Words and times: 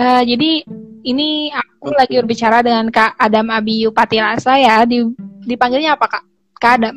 Uh, 0.00 0.22
jadi 0.24 0.64
ini 1.04 1.52
aku 1.52 1.92
okay. 1.92 1.98
lagi 2.00 2.14
berbicara 2.24 2.64
dengan 2.64 2.88
Kak 2.88 3.20
Adam 3.20 3.52
Abiyu 3.52 3.92
Patilasa 3.92 4.56
ya. 4.56 4.80
Di, 4.88 5.04
dipanggilnya 5.44 5.92
apa 5.92 6.08
Kak? 6.08 6.24
Kak 6.56 6.72
Adam. 6.80 6.96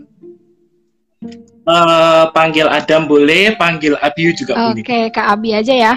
Uh, 1.63 2.31
panggil 2.31 2.67
Adam 2.67 3.07
boleh, 3.07 3.55
panggil 3.59 3.99
Abiyu 3.99 4.31
juga 4.31 4.55
okay, 4.55 4.63
boleh. 4.71 4.83
Oke, 4.87 4.99
Kak 5.11 5.27
Abi 5.35 5.49
aja 5.51 5.75
ya. 5.75 5.95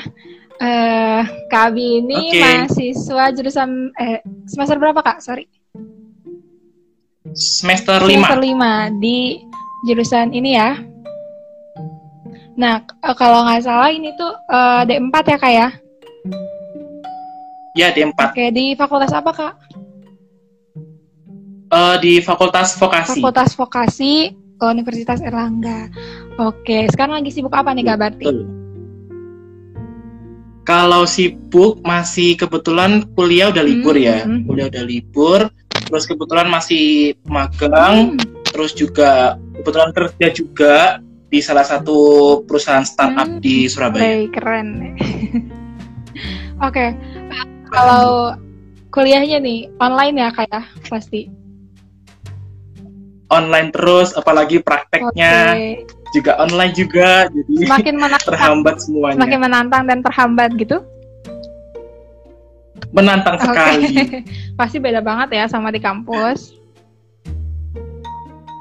Uh, 0.59 1.23
Kak 1.46 1.71
Abi 1.71 2.03
ini 2.03 2.34
okay. 2.34 2.43
mahasiswa 2.43 3.25
jurusan 3.38 3.95
eh 4.02 4.18
semester 4.50 4.75
berapa 4.82 4.98
Kak? 4.98 5.23
Sorry. 5.23 5.46
Semester 7.34 8.02
5. 8.02 8.11
Semester 8.11 8.38
5 8.43 9.02
di 9.02 9.46
jurusan 9.86 10.34
ini 10.34 10.59
ya. 10.59 10.75
Nah, 12.57 12.82
kalau 13.14 13.46
nggak 13.46 13.62
salah 13.62 13.95
ini 13.95 14.11
tuh 14.18 14.32
uh, 14.50 14.82
D4 14.82 15.14
ya 15.34 15.38
Kak 15.38 15.55
ya? 15.55 15.69
Ya, 17.77 17.93
D4. 17.93 18.33
Oke, 18.33 18.48
di 18.57 18.73
fakultas 18.73 19.12
apa, 19.12 19.30
Kak? 19.37 19.55
Uh, 21.67 22.01
di 22.01 22.25
Fakultas 22.25 22.73
Vokasi. 22.80 23.21
Fakultas 23.21 23.53
Vokasi 23.53 24.33
Universitas 24.65 25.21
Erlangga. 25.21 25.93
Oke, 26.41 26.89
sekarang 26.89 27.20
lagi 27.20 27.29
sibuk 27.29 27.53
apa 27.53 27.77
nih, 27.77 27.84
Kak 27.84 27.98
Berti? 28.01 28.33
Kalau 30.65 31.05
sibuk 31.05 31.84
masih 31.84 32.41
kebetulan 32.41 33.05
kuliah 33.12 33.53
udah 33.53 33.61
libur 33.61 33.93
hmm, 33.93 34.06
ya. 34.09 34.19
Hmm. 34.25 34.48
Kuliah 34.48 34.67
udah 34.73 34.84
libur, 34.89 35.41
terus 35.69 36.09
kebetulan 36.09 36.48
masih 36.48 37.12
magang, 37.29 38.17
hmm. 38.17 38.47
terus 38.56 38.73
juga 38.73 39.37
kebetulan 39.61 39.93
kerja 39.93 40.27
juga 40.33 40.75
di 41.29 41.45
salah 41.45 41.67
satu 41.67 42.41
perusahaan 42.48 42.89
startup 42.89 43.37
hmm. 43.37 43.43
di 43.45 43.69
Surabaya. 43.69 44.01
Baik, 44.01 44.33
keren. 44.33 44.69
Oke, 46.56 46.73
okay 46.73 47.16
kalau 47.70 48.34
kuliahnya 48.95 49.39
nih 49.42 49.69
online 49.83 50.17
ya 50.17 50.28
kayak 50.33 50.50
ya? 50.50 50.62
pasti? 50.89 51.28
Online 53.27 53.69
terus 53.75 54.14
apalagi 54.14 54.62
prakteknya. 54.62 55.55
Okay. 55.55 55.84
juga 56.14 56.39
online 56.39 56.72
juga 56.72 57.28
jadi 57.28 57.67
semakin 57.67 57.94
menantang, 57.98 58.31
terhambat 58.31 58.77
semuanya. 58.81 59.17
Semakin 59.20 59.39
menantang 59.42 59.83
dan 59.84 59.98
terhambat 60.00 60.50
gitu? 60.56 60.78
Menantang 62.94 63.37
okay. 63.37 63.47
sekali. 63.50 63.87
Pasti 64.59 64.77
beda 64.81 65.05
banget 65.05 65.34
ya 65.34 65.44
sama 65.50 65.69
di 65.75 65.83
kampus. 65.83 66.56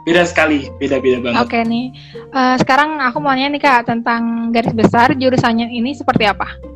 Beda 0.04 0.26
sekali 0.26 0.68
beda 0.82 1.00
beda 1.00 1.18
banget. 1.22 1.40
Oke 1.40 1.54
okay, 1.54 1.62
nih. 1.64 1.86
Uh, 2.34 2.58
sekarang 2.60 3.00
aku 3.00 3.24
mau 3.24 3.32
nanya 3.32 3.56
nih 3.56 3.62
kak 3.62 3.88
tentang 3.88 4.52
garis 4.52 4.74
besar 4.76 5.14
jurusannya 5.16 5.70
ini 5.70 5.96
seperti 5.96 6.28
apa 6.28 6.75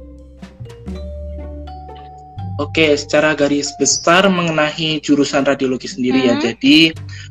Oke, 2.59 2.91
secara 2.99 3.31
garis 3.39 3.71
besar 3.79 4.27
mengenai 4.27 4.99
jurusan 4.99 5.47
radiologi 5.47 5.87
sendiri 5.87 6.27
ya. 6.27 6.35
hmm. 6.35 6.43
ya. 6.43 6.45
Jadi 6.51 6.77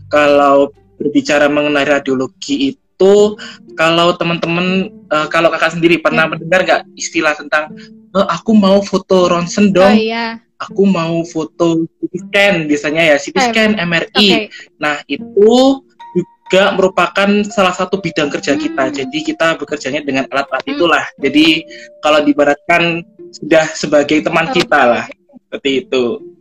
kalau 0.08 0.72
berbicara 0.96 1.52
mengenai 1.52 1.84
radiologi 1.84 2.72
itu, 2.72 3.36
kalau 3.76 4.16
teman-teman, 4.16 4.88
uh, 5.12 5.28
kalau 5.28 5.52
kakak 5.52 5.76
sendiri 5.76 6.00
pernah 6.00 6.24
hmm. 6.24 6.32
mendengar 6.32 6.60
nggak 6.64 6.82
istilah 6.96 7.36
tentang 7.36 7.76
oh, 8.16 8.24
aku 8.24 8.56
mau 8.56 8.80
foto 8.80 9.28
ronsen 9.28 9.68
dong, 9.68 9.92
oh, 9.92 10.00
iya. 10.00 10.40
aku 10.56 10.88
mau 10.88 11.20
foto 11.28 11.84
CT 11.84 12.14
scan 12.24 12.54
biasanya 12.64 13.02
ya, 13.12 13.16
CT 13.20 13.36
scan, 13.52 13.70
okay. 13.76 13.84
MRI. 13.84 14.08
Okay. 14.08 14.44
Nah 14.80 15.04
itu 15.04 15.84
juga 16.16 16.72
merupakan 16.72 17.28
salah 17.52 17.76
satu 17.76 18.00
bidang 18.00 18.32
kerja 18.32 18.56
hmm. 18.56 18.60
kita. 18.64 18.84
Jadi 19.04 19.18
kita 19.28 19.60
bekerjanya 19.60 20.00
dengan 20.00 20.24
alat-alat 20.32 20.64
hmm. 20.64 20.72
itulah. 20.72 21.04
Jadi 21.20 21.68
kalau 22.00 22.24
dibaratkan 22.24 23.04
sudah 23.28 23.68
sebagai 23.76 24.24
teman 24.24 24.48
kita 24.56 24.80
lah 24.88 25.04
seperti 25.48 25.88
itu. 25.88 26.36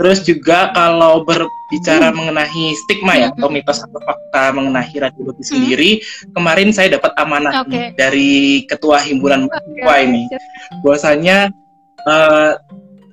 Terus 0.00 0.24
juga 0.24 0.72
kalau 0.72 1.28
berbicara 1.28 2.08
hmm. 2.08 2.16
mengenai 2.16 2.66
stigma 2.72 3.20
ya, 3.20 3.28
hmm. 3.30 3.36
atau 3.36 3.48
mitos 3.52 3.78
atau 3.84 4.00
fakta 4.00 4.50
mengenai 4.56 4.90
radiologi 4.96 5.44
hmm. 5.44 5.52
sendiri, 5.52 5.90
kemarin 6.34 6.72
saya 6.74 6.96
dapat 6.96 7.12
amanah 7.20 7.62
okay. 7.62 7.92
dari 7.94 8.64
ketua 8.64 8.98
himpunan 9.04 9.46
mahasiswa 9.46 9.92
okay. 9.92 10.06
ini, 10.08 10.22
bahwasanya 10.80 11.36
uh, 12.08 12.56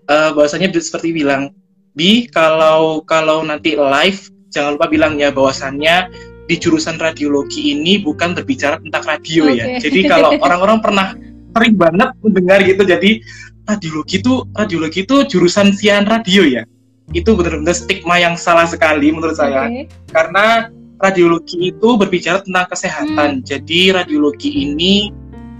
uh, 0.07 0.29
bahwasanya 0.31 0.71
seperti 0.79 1.11
bilang, 1.11 1.51
bi 1.91 2.25
kalau 2.31 3.03
kalau 3.03 3.43
nanti 3.43 3.75
live 3.75 4.31
jangan 4.55 4.79
lupa 4.79 4.87
bilang 4.87 5.19
ya 5.19 5.29
bahwasannya 5.29 6.07
di 6.47 6.55
jurusan 6.55 6.95
radiologi 6.95 7.75
ini 7.75 7.99
bukan 7.99 8.31
berbicara 8.31 8.79
tentang 8.79 9.03
radio 9.03 9.51
okay. 9.51 9.59
ya. 9.59 9.65
Jadi 9.83 9.99
kalau 10.07 10.39
orang-orang 10.47 10.79
pernah 10.79 11.07
sering 11.51 11.75
banget 11.75 12.09
mendengar 12.23 12.63
gitu, 12.63 12.87
jadi 12.87 13.19
radiologi 13.67 14.23
itu 14.23 14.47
radiologi 14.55 15.03
itu 15.03 15.15
jurusan 15.27 15.75
siaran 15.75 16.07
radio 16.07 16.47
ya 16.47 16.63
itu 17.11 17.35
benar-benar 17.35 17.75
stigma 17.75 18.19
yang 18.19 18.35
salah 18.35 18.67
sekali 18.67 19.11
menurut 19.11 19.35
okay. 19.35 19.47
saya 19.47 19.63
karena 20.11 20.71
radiologi 20.99 21.71
itu 21.71 21.89
berbicara 21.95 22.41
tentang 22.43 22.67
kesehatan 22.71 23.29
hmm. 23.39 23.43
jadi 23.45 23.79
radiologi 24.03 24.49
ini 24.49 25.11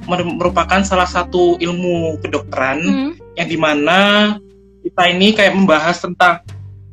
merupakan 0.07 0.81
salah 0.87 1.07
satu 1.07 1.59
ilmu 1.59 2.19
kedokteran 2.23 2.79
hmm. 2.79 3.11
yang 3.35 3.47
di 3.47 3.57
mana 3.59 3.99
kita 4.83 5.03
ini 5.11 5.35
kayak 5.35 5.53
membahas 5.55 5.99
tentang 5.99 6.39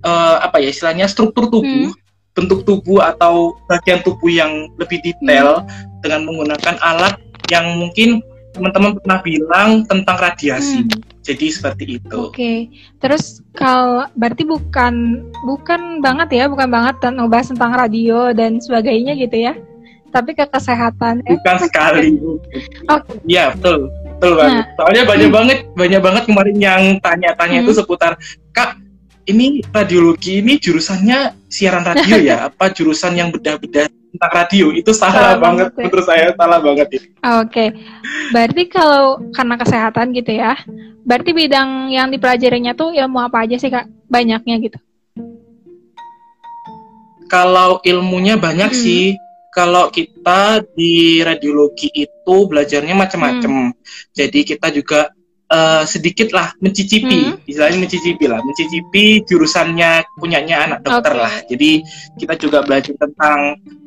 uh, 0.03 0.43
apa 0.43 0.59
ya 0.59 0.75
istilahnya 0.75 1.07
struktur 1.07 1.47
tubuh 1.47 1.95
hmm. 1.95 2.35
bentuk 2.35 2.67
tubuh 2.67 3.07
atau 3.07 3.55
bagian 3.71 4.03
tubuh 4.03 4.31
yang 4.31 4.71
lebih 4.83 4.99
detail 5.03 5.63
hmm. 5.63 6.03
dengan 6.03 6.27
menggunakan 6.27 6.75
alat 6.83 7.15
yang 7.49 7.79
mungkin 7.79 8.23
teman-teman 8.55 8.95
pernah 9.03 9.19
bilang 9.21 9.71
tentang 9.85 10.17
radiasi. 10.17 10.87
Hmm. 10.87 11.03
Jadi 11.27 11.47
seperti 11.51 11.85
itu. 11.99 12.17
Oke. 12.17 12.33
Okay. 12.33 12.59
Terus 13.03 13.43
kalau 13.59 14.07
berarti 14.15 14.47
bukan 14.47 15.27
bukan 15.43 15.99
banget 15.99 16.29
ya, 16.31 16.45
bukan 16.47 16.71
banget 16.71 16.95
dan 17.03 17.19
ngebahas 17.19 17.51
tentang 17.51 17.73
radio 17.75 18.31
dan 18.31 18.63
sebagainya 18.63 19.19
gitu 19.19 19.51
ya. 19.51 19.59
Tapi 20.15 20.39
ke 20.39 20.47
kesehatan. 20.47 21.27
Ya? 21.27 21.35
Bukan 21.35 21.57
sekali. 21.67 22.15
Oke. 22.95 23.03
Okay. 23.03 23.17
Iya, 23.27 23.45
betul. 23.59 23.91
Betul 23.91 24.33
banget. 24.39 24.55
Nah. 24.55 24.65
Soalnya 24.79 25.03
banyak 25.03 25.29
hmm. 25.29 25.37
banget 25.37 25.59
banyak 25.75 26.01
banget 26.01 26.23
kemarin 26.31 26.57
yang 26.63 26.83
tanya-tanya 27.03 27.57
hmm. 27.59 27.65
itu 27.67 27.73
seputar 27.75 28.13
Kak, 28.55 28.79
ini 29.27 29.65
radiologi 29.75 30.39
ini 30.39 30.63
jurusannya 30.63 31.35
siaran 31.51 31.83
radio 31.83 32.17
ya? 32.23 32.37
apa 32.53 32.71
jurusan 32.71 33.19
yang 33.19 33.35
bedah-bedah 33.35 33.91
tentang 34.15 34.33
radio 34.33 34.71
itu 34.71 34.95
salah, 34.95 35.35
salah 35.35 35.37
banget, 35.43 35.43
banget 35.43 35.69
ya. 35.75 35.83
menurut 35.91 36.07
saya 36.07 36.27
salah 36.39 36.61
banget 36.63 36.89
ini. 36.95 36.99
Oke, 37.03 37.11
okay. 37.51 37.69
berarti 38.31 38.63
kalau 38.71 39.07
karena 39.35 39.55
kesehatan 39.59 40.07
gitu 40.15 40.33
ya, 40.39 40.55
berarti 41.03 41.31
bidang 41.35 41.91
yang 41.91 42.09
dipelajarinya 42.15 42.79
tuh 42.79 42.95
ilmu 42.95 43.19
apa 43.19 43.43
aja 43.43 43.59
sih 43.59 43.75
kak? 43.75 43.91
Banyaknya 44.07 44.55
gitu? 44.63 44.79
Kalau 47.27 47.83
ilmunya 47.83 48.39
banyak 48.39 48.71
hmm. 48.71 48.81
sih. 48.81 49.05
Kalau 49.55 49.87
kita 49.87 50.67
di 50.75 51.23
radiologi 51.23 51.87
itu 51.95 52.37
belajarnya 52.51 52.91
macam-macam. 52.91 53.71
Hmm. 53.71 53.75
Jadi 54.11 54.43
kita 54.43 54.75
juga 54.75 55.15
uh, 55.55 55.83
sedikit 55.87 56.35
lah 56.35 56.51
mencicipi, 56.59 57.31
hmm. 57.31 57.47
istilahnya 57.47 57.79
mencicipi 57.87 58.25
lah, 58.27 58.41
mencicipi 58.43 59.23
jurusannya 59.25 60.03
punyanya 60.19 60.57
anak 60.71 60.79
dokter 60.83 61.15
okay. 61.15 61.25
lah. 61.25 61.35
Jadi 61.47 61.71
kita 62.19 62.35
juga 62.37 62.59
belajar 62.67 62.95
tentang 62.99 63.39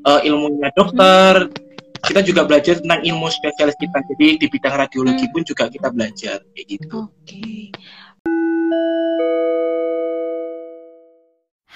uh, 0.08 0.20
ilmunya 0.24 0.72
dokter, 0.74 1.52
hmm. 1.52 2.04
kita 2.08 2.24
juga 2.24 2.48
belajar 2.48 2.80
tentang 2.80 3.04
ilmu 3.04 3.28
spesialis 3.28 3.76
kita. 3.78 4.00
Jadi 4.16 4.28
di 4.40 4.48
bidang 4.48 4.76
radiologi 4.80 5.26
hmm. 5.28 5.34
pun 5.36 5.42
juga 5.44 5.64
kita 5.68 5.88
belajar 5.92 6.38
kayak 6.56 6.68
gitu. 6.72 6.88
Oke. 7.12 7.12
Okay. 7.28 7.62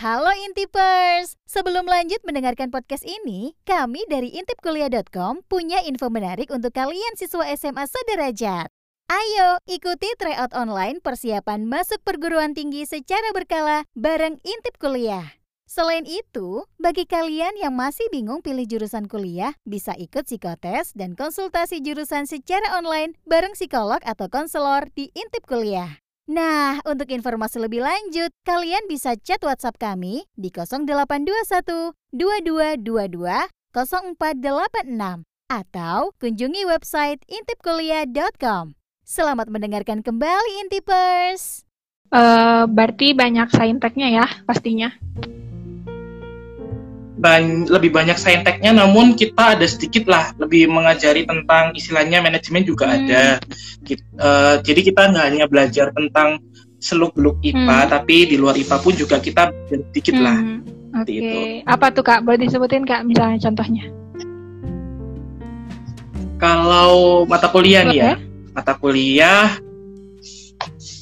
Halo 0.01 0.33
Intipers! 0.33 1.37
Sebelum 1.45 1.85
lanjut 1.85 2.25
mendengarkan 2.25 2.73
podcast 2.73 3.05
ini, 3.05 3.53
kami 3.69 4.01
dari 4.09 4.33
intipkuliah.com 4.33 5.45
punya 5.45 5.77
info 5.85 6.09
menarik 6.09 6.49
untuk 6.49 6.73
kalian 6.73 7.13
siswa 7.13 7.45
SMA 7.53 7.85
sederajat. 7.85 8.80
Ayo 9.11 9.59
ikuti 9.67 10.07
tryout 10.15 10.55
online 10.55 11.03
persiapan 11.03 11.67
masuk 11.67 11.99
perguruan 12.07 12.55
tinggi 12.55 12.87
secara 12.87 13.35
berkala 13.35 13.83
bareng 13.91 14.39
Intip 14.39 14.79
Kuliah. 14.79 15.35
Selain 15.67 16.07
itu, 16.07 16.63
bagi 16.79 17.03
kalian 17.03 17.59
yang 17.59 17.75
masih 17.75 18.07
bingung 18.07 18.39
pilih 18.39 18.63
jurusan 18.63 19.11
kuliah, 19.11 19.51
bisa 19.67 19.91
ikut 19.99 20.31
psikotes 20.31 20.95
dan 20.95 21.19
konsultasi 21.19 21.83
jurusan 21.83 22.23
secara 22.23 22.71
online 22.79 23.19
bareng 23.27 23.51
psikolog 23.51 23.99
atau 24.07 24.31
konselor 24.31 24.87
di 24.95 25.11
Intip 25.11 25.43
Kuliah. 25.43 25.99
Nah, 26.31 26.79
untuk 26.87 27.11
informasi 27.11 27.59
lebih 27.59 27.83
lanjut, 27.83 28.31
kalian 28.47 28.87
bisa 28.87 29.19
chat 29.19 29.43
WhatsApp 29.43 29.75
kami 29.75 30.23
di 30.39 30.55
0821 30.55 31.99
2222 32.15 33.27
0486 33.75 35.27
atau 35.51 36.15
kunjungi 36.15 36.63
website 36.63 37.19
intipkuliah.com. 37.27 38.79
Selamat 39.11 39.51
mendengarkan 39.51 39.99
kembali 39.99 40.63
Intipers. 40.63 41.67
Uh, 42.15 42.63
berarti 42.63 43.11
banyak 43.11 43.51
sainteknya 43.51 44.07
ya 44.07 44.25
pastinya. 44.47 44.87
bany 47.19 47.67
lebih 47.67 47.91
banyak 47.91 48.15
sainteknya 48.15 48.71
namun 48.71 49.13
kita 49.19 49.59
ada 49.59 49.67
sedikit 49.67 50.07
lah 50.07 50.31
lebih 50.39 50.71
mengajari 50.71 51.27
tentang 51.27 51.75
istilahnya 51.75 52.23
manajemen 52.23 52.65
juga 52.65 52.87
hmm. 52.87 52.97
ada 52.97 53.23
kita, 53.85 54.01
uh, 54.17 54.25
eh, 54.25 54.55
jadi 54.65 54.81
kita 54.89 55.01
nggak 55.13 55.25
hanya 55.29 55.45
belajar 55.45 55.93
tentang 55.93 56.41
seluk 56.81 57.13
beluk 57.13 57.37
IPA 57.45 57.61
hmm. 57.61 57.89
tapi 57.93 58.25
di 58.25 58.41
luar 58.41 58.57
IPA 58.57 58.77
pun 58.81 58.93
juga 58.97 59.21
kita 59.21 59.53
sedikit 59.69 60.17
hmm. 60.17 60.23
lah 60.25 60.39
Oke 60.97 61.13
okay. 61.13 61.17
itu 61.21 61.39
apa 61.69 61.93
tuh 61.93 62.01
kak 62.01 62.25
boleh 62.25 62.41
disebutin 62.41 62.89
kak 62.89 63.05
misalnya 63.05 63.37
contohnya 63.37 63.85
kalau 66.41 67.21
mata 67.29 67.53
kuliah 67.53 67.85
nih 67.85 67.99
ya 68.01 68.30
mata 68.61 68.77
kuliah 68.77 69.57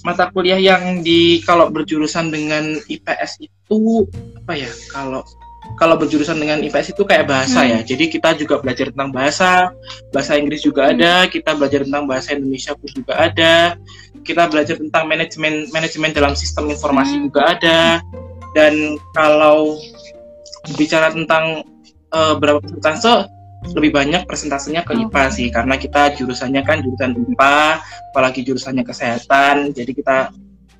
mata 0.08 0.32
kuliah 0.32 0.56
yang 0.56 1.04
di 1.04 1.44
kalau 1.44 1.68
berjurusan 1.68 2.32
dengan 2.32 2.80
IPS 2.88 3.44
itu 3.44 4.08
apa 4.40 4.56
ya 4.56 4.72
kalau 4.96 5.28
kalau 5.76 6.00
berjurusan 6.00 6.40
dengan 6.40 6.64
IPS 6.64 6.96
itu 6.96 7.04
kayak 7.04 7.28
bahasa 7.28 7.68
ya. 7.68 7.68
hmm. 7.68 7.76
ya. 7.84 7.90
Jadi 7.94 8.06
kita 8.10 8.30
juga 8.40 8.64
belajar 8.64 8.90
tentang 8.90 9.12
bahasa, 9.12 9.70
bahasa 10.16 10.40
Inggris 10.40 10.64
juga 10.64 10.88
hmm. 10.88 10.92
ada, 10.96 11.14
kita 11.28 11.52
belajar 11.60 11.84
tentang 11.84 12.04
bahasa 12.08 12.34
Indonesia 12.34 12.72
pun 12.74 12.90
juga 12.96 13.14
ada. 13.20 13.76
Kita 14.24 14.50
belajar 14.50 14.76
tentang 14.80 15.04
manajemen 15.06 15.68
manajemen 15.70 16.16
dalam 16.16 16.34
sistem 16.34 16.72
informasi 16.72 17.20
hmm. 17.20 17.24
juga 17.30 17.42
ada. 17.60 17.80
Dan 18.56 18.98
kalau 19.14 19.78
bicara 20.80 21.14
tentang 21.14 21.62
uh, 22.16 22.34
berapa 22.40 22.64
persentase 22.64 23.30
lebih 23.76 23.92
banyak 23.94 24.26
presentasenya 24.26 24.82
ke 24.86 24.98
IPA 24.98 25.24
sih 25.30 25.48
karena 25.54 25.76
kita 25.78 26.16
jurusannya 26.18 26.62
kan 26.66 26.82
jurusan 26.82 27.12
IPA 27.16 27.60
apalagi 28.12 28.42
jurusannya 28.46 28.84
kesehatan 28.86 29.76
jadi 29.76 29.92
kita 29.94 30.18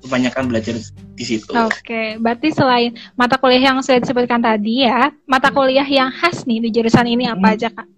kebanyakan 0.00 0.48
belajar 0.48 0.74
di 1.14 1.24
situ. 1.24 1.52
Oke, 1.52 1.84
okay. 1.84 2.06
berarti 2.16 2.48
selain 2.56 2.96
mata 3.14 3.36
kuliah 3.36 3.70
yang 3.70 3.84
sudah 3.84 4.00
disebutkan 4.00 4.40
tadi 4.40 4.88
ya, 4.88 5.12
mata 5.28 5.52
kuliah 5.52 5.84
yang 5.84 6.08
khas 6.08 6.48
nih 6.48 6.64
di 6.64 6.68
jurusan 6.72 7.04
ini 7.04 7.28
apa 7.28 7.44
hmm. 7.44 7.54
aja 7.54 7.68
kak? 7.68 7.88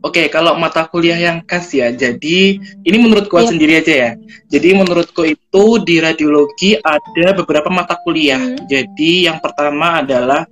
Oke, 0.00 0.24
okay, 0.24 0.26
kalau 0.32 0.56
mata 0.56 0.88
kuliah 0.88 1.20
yang 1.20 1.44
khas 1.44 1.76
ya, 1.76 1.92
jadi 1.92 2.56
ini 2.56 2.96
menurutku 2.96 3.36
yeah. 3.36 3.48
sendiri 3.52 3.72
aja 3.84 3.94
ya. 3.94 4.10
Jadi 4.48 4.68
menurutku 4.72 5.28
itu 5.28 5.64
di 5.84 6.00
radiologi 6.00 6.80
ada 6.80 7.36
beberapa 7.36 7.68
mata 7.68 8.00
kuliah. 8.00 8.40
Hmm. 8.40 8.64
Jadi 8.64 9.28
yang 9.28 9.44
pertama 9.44 10.00
adalah 10.00 10.48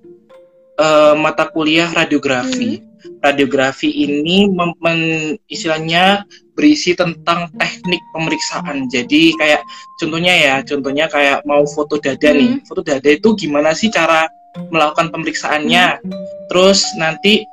uh, 0.78 1.14
mata 1.18 1.50
kuliah 1.50 1.90
radiografi. 1.92 2.80
Hmm. 2.80 2.86
Radiografi 3.22 3.90
ini 3.90 4.46
mem- 4.50 5.38
istilahnya 5.50 6.26
berisi 6.54 6.94
tentang 6.94 7.50
teknik 7.58 8.02
pemeriksaan. 8.14 8.90
Jadi 8.90 9.34
kayak 9.38 9.62
contohnya 10.02 10.34
ya, 10.34 10.54
contohnya 10.66 11.06
kayak 11.06 11.42
mau 11.46 11.62
foto 11.66 11.98
dada 11.98 12.30
hmm. 12.30 12.38
nih. 12.38 12.52
Foto 12.66 12.80
dada 12.82 13.10
itu 13.10 13.28
gimana 13.38 13.74
sih 13.74 13.90
cara 13.90 14.26
melakukan 14.70 15.10
pemeriksaannya? 15.14 16.02
Hmm. 16.02 16.12
Terus 16.50 16.82
nanti 16.98 17.46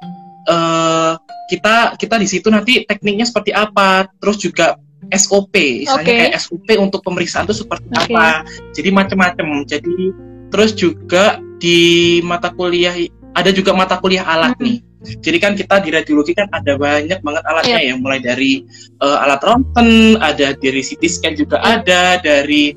uh, 0.49 1.17
kita 1.49 1.97
kita 2.01 2.15
di 2.17 2.27
situ 2.29 2.47
nanti 2.49 2.85
tekniknya 2.85 3.25
seperti 3.25 3.53
apa? 3.53 4.09
Terus 4.21 4.41
juga 4.41 4.77
SOP, 5.13 5.85
misalnya 5.85 6.01
okay. 6.01 6.17
kayak 6.17 6.41
SOP 6.41 6.67
untuk 6.81 7.05
pemeriksaan 7.05 7.45
itu 7.45 7.61
seperti 7.61 7.85
okay. 7.93 8.09
apa. 8.09 8.41
Jadi 8.73 8.89
macam-macam. 8.89 9.61
Jadi 9.69 10.09
terus 10.49 10.73
juga 10.73 11.37
di 11.61 12.19
mata 12.25 12.49
kuliah 12.53 12.93
ada 13.35 13.51
juga 13.51 13.75
mata 13.75 13.99
kuliah 13.99 14.23
alat 14.23 14.55
hmm. 14.57 14.65
nih. 14.65 14.77
Jadi 15.21 15.37
kan 15.37 15.53
kita 15.53 15.85
di 15.85 15.93
radiologi 15.93 16.33
kan 16.33 16.49
ada 16.49 16.81
banyak 16.81 17.21
banget 17.21 17.43
alatnya 17.45 17.77
yeah. 17.77 17.93
ya, 17.93 18.01
mulai 18.01 18.17
dari 18.23 18.65
uh, 19.05 19.21
alat 19.21 19.43
ronsen, 19.45 20.17
ada 20.17 20.57
dari 20.57 20.81
CT 20.81 21.03
scan 21.05 21.33
juga 21.37 21.61
yeah. 21.61 21.77
ada, 21.77 22.01
dari 22.25 22.73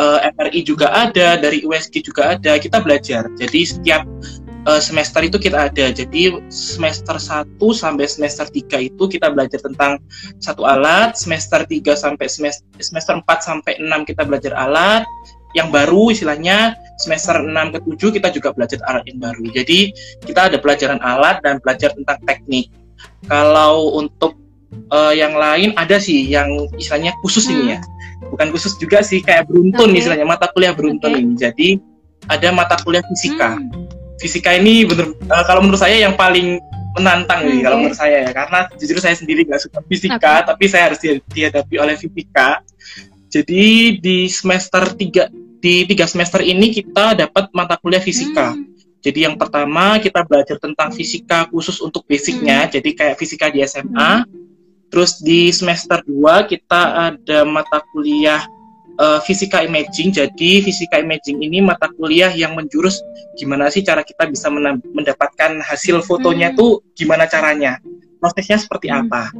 uh, 0.00 0.24
eh, 0.24 0.32
MRI 0.32 0.60
juga 0.64 0.88
ada, 0.88 1.36
dari 1.36 1.60
USG 1.66 2.00
juga 2.00 2.32
ada. 2.38 2.56
Kita 2.56 2.80
belajar. 2.80 3.28
Jadi 3.36 3.60
setiap 3.68 4.08
uh, 4.64 4.80
semester 4.80 5.20
itu 5.20 5.36
kita 5.36 5.68
ada. 5.70 5.92
Jadi 5.92 6.34
semester 6.48 7.16
1 7.16 7.56
sampai 7.60 8.06
semester 8.08 8.48
3 8.48 8.88
itu 8.88 9.04
kita 9.06 9.28
belajar 9.32 9.62
tentang 9.62 10.00
satu 10.42 10.64
alat, 10.64 11.12
semester 11.14 11.60
3 11.64 11.92
sampai 11.92 12.26
semester 12.26 12.64
semester 12.82 13.20
4 13.20 13.24
sampai 13.40 13.72
6 13.84 14.08
kita 14.08 14.22
belajar 14.24 14.52
alat, 14.56 15.04
yang 15.56 15.72
baru 15.72 16.12
istilahnya 16.12 16.76
semester 17.00 17.40
6 17.40 17.48
ke 17.72 17.78
7 17.96 18.16
kita 18.20 18.28
juga 18.28 18.52
belajar 18.52 18.80
alat 18.84 19.04
yang 19.08 19.18
baru. 19.20 19.44
Jadi 19.52 19.78
kita 20.24 20.52
ada 20.52 20.56
pelajaran 20.60 21.00
alat 21.00 21.40
dan 21.40 21.56
belajar 21.64 21.96
tentang 21.96 22.20
teknik. 22.28 22.68
Kalau 23.24 23.96
untuk 23.96 24.36
uh, 24.92 25.16
yang 25.16 25.32
lain 25.36 25.72
ada 25.80 25.96
sih 25.96 26.28
yang 26.28 26.48
istilahnya 26.76 27.16
khusus 27.24 27.48
hmm. 27.48 27.52
ini 27.56 27.64
ya. 27.76 27.78
Bukan 28.28 28.52
khusus 28.52 28.76
juga 28.76 29.00
sih 29.00 29.24
kayak 29.24 29.48
beruntun 29.48 29.92
okay. 29.92 30.00
istilahnya 30.04 30.28
mata 30.28 30.48
kuliah 30.52 30.76
beruntun 30.76 31.16
okay. 31.16 31.20
ini. 31.24 31.32
Jadi 31.36 31.68
ada 32.28 32.48
mata 32.52 32.76
kuliah 32.84 33.04
fisika. 33.08 33.56
Hmm. 33.56 33.88
Fisika 34.20 34.52
ini 34.52 34.84
bener 34.84 35.12
uh, 35.32 35.44
kalau 35.48 35.64
menurut 35.64 35.80
saya 35.80 35.96
yang 35.96 36.16
paling 36.16 36.60
menantang 36.96 37.44
okay. 37.44 37.52
nih 37.52 37.60
kalau 37.60 37.76
menurut 37.84 37.98
saya 38.00 38.16
ya 38.24 38.30
karena 38.32 38.60
jujur 38.80 38.96
saya 39.04 39.12
sendiri 39.12 39.44
nggak 39.44 39.68
suka 39.68 39.84
fisika 39.84 40.16
okay. 40.16 40.48
tapi 40.48 40.64
saya 40.64 40.82
harus 40.88 41.00
dihadapi 41.28 41.76
oleh 41.76 41.92
fisika 41.92 42.64
jadi 43.28 44.00
di 44.00 44.32
semester 44.32 44.96
3 44.96 45.45
di 45.66 45.82
tiga 45.82 46.06
semester 46.06 46.46
ini 46.46 46.70
kita 46.70 47.18
dapat 47.18 47.50
mata 47.50 47.74
kuliah 47.74 47.98
fisika. 47.98 48.54
Hmm. 48.54 48.70
Jadi 49.02 49.26
yang 49.26 49.34
pertama 49.34 49.98
kita 49.98 50.22
belajar 50.22 50.62
tentang 50.62 50.94
fisika 50.94 51.50
khusus 51.50 51.82
untuk 51.82 52.06
basicnya, 52.06 52.66
hmm. 52.66 52.70
jadi 52.78 52.90
kayak 52.94 53.16
fisika 53.18 53.50
di 53.50 53.66
SMA. 53.66 54.22
Hmm. 54.22 54.30
Terus 54.86 55.18
di 55.18 55.50
semester 55.50 56.06
2 56.06 56.46
kita 56.46 57.10
ada 57.10 57.42
mata 57.42 57.82
kuliah 57.90 58.46
uh, 59.02 59.18
fisika 59.26 59.66
imaging. 59.66 60.14
Jadi 60.14 60.62
fisika 60.62 61.02
imaging 61.02 61.42
ini 61.42 61.58
mata 61.58 61.90
kuliah 61.90 62.30
yang 62.30 62.54
menjurus 62.54 63.02
gimana 63.34 63.66
sih 63.66 63.82
cara 63.82 64.06
kita 64.06 64.30
bisa 64.30 64.46
mendapatkan 64.94 65.66
hasil 65.66 66.06
fotonya 66.06 66.54
hmm. 66.54 66.58
tuh 66.62 66.86
gimana 66.94 67.26
caranya. 67.26 67.82
Prosesnya 68.22 68.62
seperti 68.62 68.86
hmm. 68.86 68.98
apa. 69.02 69.34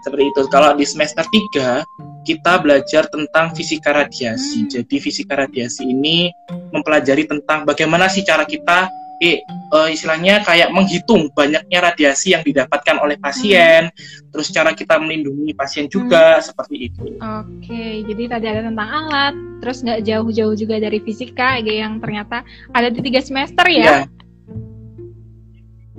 Seperti 0.00 0.24
itu. 0.32 0.40
Kalau 0.48 0.72
di 0.76 0.84
semester 0.88 1.24
3 1.24 1.84
kita 2.24 2.60
belajar 2.60 3.08
tentang 3.08 3.52
fisika 3.56 3.96
radiasi. 3.96 4.64
Hmm. 4.64 4.70
Jadi 4.70 4.96
fisika 5.00 5.34
radiasi 5.36 5.88
ini 5.88 6.28
mempelajari 6.72 7.24
tentang 7.24 7.64
bagaimana 7.64 8.06
sih 8.06 8.24
cara 8.24 8.44
kita 8.44 8.88
eh 9.20 9.44
uh, 9.68 9.84
istilahnya 9.92 10.40
kayak 10.40 10.72
menghitung 10.72 11.28
banyaknya 11.36 11.92
radiasi 11.92 12.32
yang 12.32 12.40
didapatkan 12.40 12.96
oleh 13.04 13.20
pasien, 13.20 13.92
hmm. 13.92 14.32
terus 14.32 14.48
cara 14.48 14.72
kita 14.72 14.96
melindungi 14.96 15.52
pasien 15.52 15.92
juga 15.92 16.40
hmm. 16.40 16.44
seperti 16.48 16.76
itu. 16.88 17.04
Oke, 17.20 17.84
jadi 18.08 18.22
tadi 18.32 18.46
ada 18.48 18.64
tentang 18.64 18.88
alat, 18.88 19.34
terus 19.60 19.84
nggak 19.84 20.08
jauh-jauh 20.08 20.56
juga 20.56 20.80
dari 20.80 21.04
fisika 21.04 21.60
yang 21.60 22.00
ternyata 22.00 22.48
ada 22.72 22.88
di 22.88 23.04
tiga 23.04 23.20
semester 23.20 23.68
ya. 23.68 24.08
ya. 24.08 24.19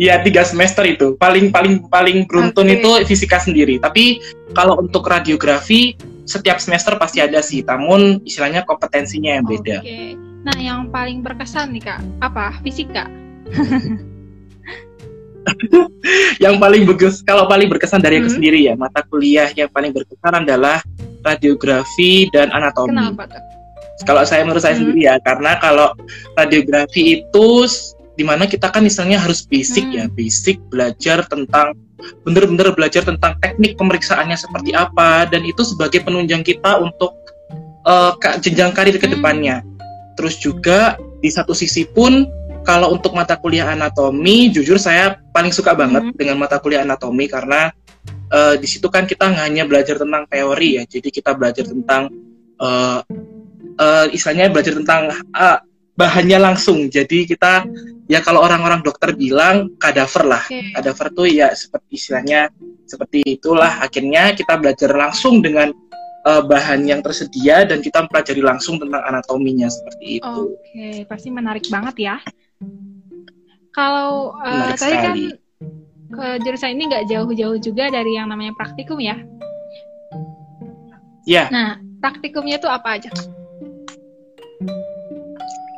Iya 0.01 0.17
tiga 0.25 0.41
semester 0.41 0.81
itu 0.81 1.13
paling 1.21 1.53
paling 1.53 1.85
paling 1.85 2.25
beruntun 2.25 2.65
okay. 2.65 2.81
itu 2.81 2.89
fisika 3.05 3.37
sendiri. 3.37 3.77
Tapi 3.77 4.17
kalau 4.57 4.81
untuk 4.81 5.05
radiografi 5.05 5.93
setiap 6.25 6.57
semester 6.57 6.97
pasti 6.97 7.21
ada 7.21 7.37
sih, 7.45 7.61
namun 7.61 8.17
istilahnya 8.25 8.65
kompetensinya 8.65 9.37
yang 9.37 9.45
beda. 9.45 9.85
Okay. 9.85 10.17
Nah 10.41 10.57
yang 10.57 10.89
paling 10.89 11.21
berkesan 11.21 11.77
nih 11.77 11.85
kak 11.85 12.01
apa 12.17 12.57
fisika? 12.65 13.05
yang 16.43 16.57
paling 16.57 16.89
bagus 16.89 17.21
kalau 17.21 17.45
paling 17.45 17.69
berkesan 17.69 18.01
dari 18.01 18.21
aku 18.21 18.29
hmm. 18.29 18.35
sendiri 18.41 18.59
ya 18.65 18.73
mata 18.73 19.05
kuliah 19.05 19.49
yang 19.53 19.69
paling 19.69 19.93
berkesan 19.93 20.33
adalah 20.33 20.81
radiografi 21.21 22.25
dan 22.33 22.49
anatomi. 22.49 22.89
Kenapa 22.89 23.29
tuh? 23.29 23.41
Kalau 24.09 24.25
saya 24.25 24.41
menurut 24.41 24.65
saya 24.65 24.73
hmm. 24.73 24.81
sendiri 24.81 25.01
ya 25.05 25.21
karena 25.21 25.61
kalau 25.61 25.93
radiografi 26.33 27.21
itu 27.21 27.69
di 28.21 28.29
mana 28.29 28.45
kita 28.45 28.69
kan 28.69 28.85
misalnya 28.85 29.17
harus 29.17 29.41
basic 29.41 29.81
ya, 29.89 30.05
hmm. 30.05 30.13
ya 30.13 30.13
basic 30.13 30.61
belajar 30.69 31.25
tentang 31.25 31.73
benar-benar 32.21 32.69
belajar 32.77 33.01
tentang 33.01 33.33
teknik 33.41 33.81
pemeriksaannya 33.81 34.37
seperti 34.37 34.77
apa 34.77 35.25
dan 35.25 35.41
itu 35.41 35.65
sebagai 35.65 36.05
penunjang 36.05 36.45
kita 36.45 36.77
untuk 36.77 37.17
uh, 37.89 38.13
jenjang 38.37 38.77
karir 38.77 38.93
ke 39.01 39.09
hmm. 39.09 39.17
depannya. 39.17 39.65
Terus 40.21 40.37
juga 40.37 41.01
di 41.17 41.33
satu 41.33 41.57
sisi 41.57 41.89
pun 41.89 42.29
kalau 42.61 42.93
untuk 42.93 43.17
mata 43.17 43.41
kuliah 43.41 43.73
anatomi, 43.73 44.53
jujur 44.53 44.77
saya 44.77 45.17
paling 45.33 45.49
suka 45.49 45.73
banget 45.73 46.05
hmm. 46.05 46.13
dengan 46.13 46.37
mata 46.37 46.61
kuliah 46.61 46.85
anatomi 46.85 47.25
karena 47.25 47.73
uh, 48.29 48.53
di 48.53 48.69
situ 48.69 48.85
kan 48.85 49.09
kita 49.09 49.33
nggak 49.33 49.45
hanya 49.49 49.65
belajar 49.65 49.97
tentang 49.97 50.29
teori 50.29 50.77
ya, 50.77 50.85
jadi 50.85 51.09
kita 51.09 51.33
belajar 51.33 51.65
tentang 51.65 52.13
uh, 52.61 53.01
uh, 53.81 54.05
istilahnya 54.13 54.53
belajar 54.53 54.77
tentang 54.77 55.09
uh, 55.33 55.57
bahannya 55.95 56.39
langsung. 56.39 56.87
Jadi 56.87 57.27
kita 57.27 57.67
ya 58.07 58.19
kalau 58.23 58.43
orang-orang 58.43 58.83
dokter 58.83 59.15
bilang 59.15 59.75
kadaver 59.77 60.23
lah. 60.27 60.43
Okay. 60.47 60.71
Kadaver 60.75 61.07
tuh 61.13 61.27
ya 61.27 61.51
seperti 61.53 61.91
istilahnya 61.95 62.49
seperti 62.87 63.23
itulah. 63.25 63.79
Akhirnya 63.83 64.35
kita 64.35 64.59
belajar 64.59 64.91
langsung 64.91 65.39
dengan 65.39 65.71
uh, 66.25 66.41
bahan 66.43 66.85
yang 66.87 66.99
tersedia 66.99 67.63
dan 67.65 67.79
kita 67.79 68.05
mempelajari 68.05 68.41
langsung 68.43 68.77
tentang 68.81 69.03
anatominya 69.03 69.67
seperti 69.71 70.19
itu. 70.19 70.41
Oke, 70.55 70.59
okay. 70.59 70.97
pasti 71.07 71.29
menarik 71.31 71.65
banget 71.71 71.95
ya. 72.11 72.15
Kalau 73.71 74.35
uh, 74.35 74.75
tadi 74.75 74.97
kan 74.99 75.15
ke 76.11 76.27
jurusan 76.43 76.75
ini 76.75 76.91
nggak 76.91 77.07
jauh-jauh 77.07 77.55
juga 77.63 77.87
dari 77.87 78.19
yang 78.19 78.27
namanya 78.27 78.51
praktikum 78.59 78.99
ya? 78.99 79.15
Ya. 81.23 81.47
Nah, 81.47 81.79
praktikumnya 82.03 82.59
tuh 82.59 82.67
apa 82.67 82.99
aja? 82.99 83.11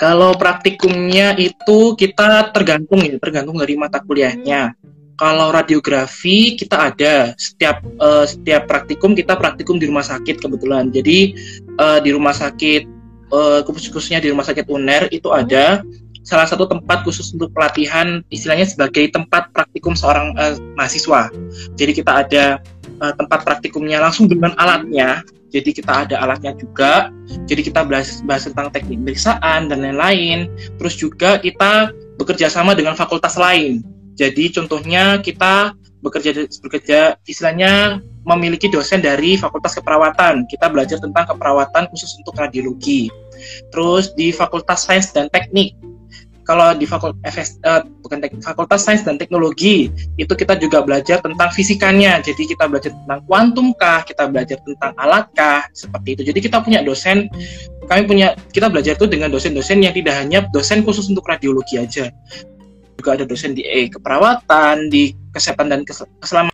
Kalau 0.04 0.36
praktikumnya 0.36 1.32
itu 1.40 1.96
kita 1.96 2.52
tergantung 2.52 3.00
ya, 3.08 3.16
tergantung 3.24 3.56
dari 3.56 3.80
mata 3.80 4.04
kuliahnya. 4.04 4.76
Kalau 5.16 5.48
radiografi 5.56 6.60
kita 6.60 6.92
ada 6.92 7.32
setiap 7.40 7.80
uh, 8.04 8.28
setiap 8.28 8.68
praktikum 8.68 9.16
kita 9.16 9.40
praktikum 9.40 9.80
di 9.80 9.88
rumah 9.88 10.04
sakit 10.04 10.44
kebetulan. 10.44 10.92
Jadi 10.92 11.40
uh, 11.80 12.04
di 12.04 12.12
rumah 12.12 12.36
sakit 12.36 12.84
uh, 13.32 13.64
khususnya 13.64 14.20
di 14.20 14.28
rumah 14.28 14.44
sakit 14.44 14.68
UNER 14.68 15.08
itu 15.16 15.32
ada 15.32 15.80
salah 16.28 16.52
satu 16.52 16.68
tempat 16.68 17.08
khusus 17.08 17.32
untuk 17.32 17.56
pelatihan 17.56 18.20
istilahnya 18.28 18.68
sebagai 18.68 19.08
tempat 19.08 19.56
praktikum 19.56 19.96
seorang 19.96 20.36
uh, 20.36 20.60
mahasiswa. 20.76 21.32
Jadi 21.80 22.04
kita 22.04 22.28
ada 22.28 22.60
uh, 23.00 23.16
tempat 23.16 23.48
praktikumnya 23.48 24.04
langsung 24.04 24.28
dengan 24.28 24.52
alatnya 24.60 25.24
jadi 25.54 25.70
kita 25.70 26.10
ada 26.10 26.18
alatnya 26.18 26.58
juga. 26.58 27.14
Jadi 27.46 27.70
kita 27.70 27.86
bahas, 27.86 28.26
bahas 28.26 28.50
tentang 28.50 28.74
teknik 28.74 28.98
pemeriksaan 28.98 29.70
dan 29.70 29.86
lain-lain. 29.86 30.50
Terus 30.82 30.98
juga 30.98 31.38
kita 31.38 31.94
bekerja 32.18 32.50
sama 32.50 32.74
dengan 32.74 32.98
fakultas 32.98 33.38
lain. 33.38 33.86
Jadi 34.18 34.50
contohnya 34.50 35.22
kita 35.22 35.78
bekerja 36.02 36.50
bekerja 36.60 37.16
istilahnya 37.30 38.02
memiliki 38.26 38.66
dosen 38.68 39.06
dari 39.06 39.38
Fakultas 39.38 39.78
Keperawatan. 39.78 40.50
Kita 40.50 40.74
belajar 40.74 40.98
tentang 40.98 41.30
keperawatan 41.30 41.86
khusus 41.94 42.18
untuk 42.18 42.34
radiologi. 42.34 43.14
Terus 43.70 44.10
di 44.18 44.34
Fakultas 44.34 44.90
Sains 44.90 45.14
dan 45.14 45.30
Teknik 45.30 45.78
kalau 46.44 46.76
di 46.76 46.84
fakultas 46.84 47.56
uh, 47.64 47.88
bukan 48.04 48.20
fakultas 48.44 48.84
sains 48.84 49.04
dan 49.08 49.16
teknologi 49.16 49.88
itu 50.20 50.34
kita 50.36 50.60
juga 50.60 50.84
belajar 50.84 51.24
tentang 51.24 51.50
fisikanya 51.56 52.20
jadi 52.20 52.44
kita 52.52 52.68
belajar 52.68 52.92
tentang 52.92 53.24
kuantum 53.24 53.72
kah 53.76 54.04
kita 54.04 54.28
belajar 54.28 54.60
tentang 54.60 54.92
alat 55.00 55.32
kah 55.32 55.64
seperti 55.72 56.20
itu. 56.20 56.22
Jadi 56.32 56.40
kita 56.44 56.60
punya 56.60 56.84
dosen 56.84 57.32
kami 57.88 58.08
punya 58.08 58.36
kita 58.52 58.68
belajar 58.68 58.96
itu 59.00 59.08
dengan 59.08 59.32
dosen-dosen 59.32 59.84
yang 59.84 59.96
tidak 59.96 60.16
hanya 60.20 60.44
dosen 60.52 60.84
khusus 60.84 61.08
untuk 61.08 61.24
radiologi 61.28 61.80
aja. 61.80 62.12
Juga 63.00 63.16
ada 63.20 63.26
dosen 63.28 63.56
di 63.56 63.64
e 63.64 63.88
keperawatan 63.88 64.92
di 64.92 65.16
kesehatan 65.32 65.68
dan 65.72 65.82
keselamatan 65.88 66.52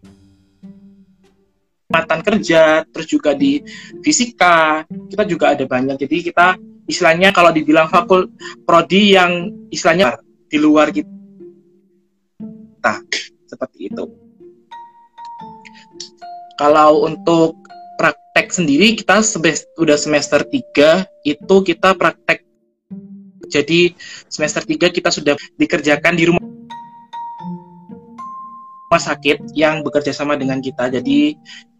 kerja 2.22 2.86
terus 2.90 3.08
juga 3.10 3.34
di 3.34 3.62
fisika. 4.06 4.86
Kita 4.86 5.26
juga 5.26 5.58
ada 5.58 5.66
banyak. 5.66 5.98
Jadi 5.98 6.30
kita 6.30 6.58
istilahnya 6.90 7.30
kalau 7.30 7.54
dibilang 7.54 7.86
fakul 7.86 8.34
prodi 8.66 9.14
yang 9.14 9.54
istilahnya 9.70 10.18
di 10.50 10.58
luar 10.58 10.90
kita 10.90 11.06
seperti 13.46 13.94
itu. 13.94 14.10
Kalau 16.58 17.06
untuk 17.08 17.56
praktek 17.96 18.52
sendiri 18.52 18.98
kita 18.98 19.22
semester, 19.22 19.70
udah 19.80 19.96
semester 19.96 20.42
3 20.44 21.06
itu 21.24 21.56
kita 21.64 21.96
praktek 21.96 22.44
jadi 23.48 23.96
semester 24.28 24.66
3 24.66 24.92
kita 24.92 25.10
sudah 25.14 25.40
dikerjakan 25.56 26.14
di 26.18 26.28
rumah 26.28 26.44
rumah 28.90 29.02
sakit 29.06 29.54
yang 29.54 29.86
bekerja 29.86 30.10
sama 30.10 30.34
dengan 30.34 30.58
kita. 30.58 30.90
Jadi 30.90 31.38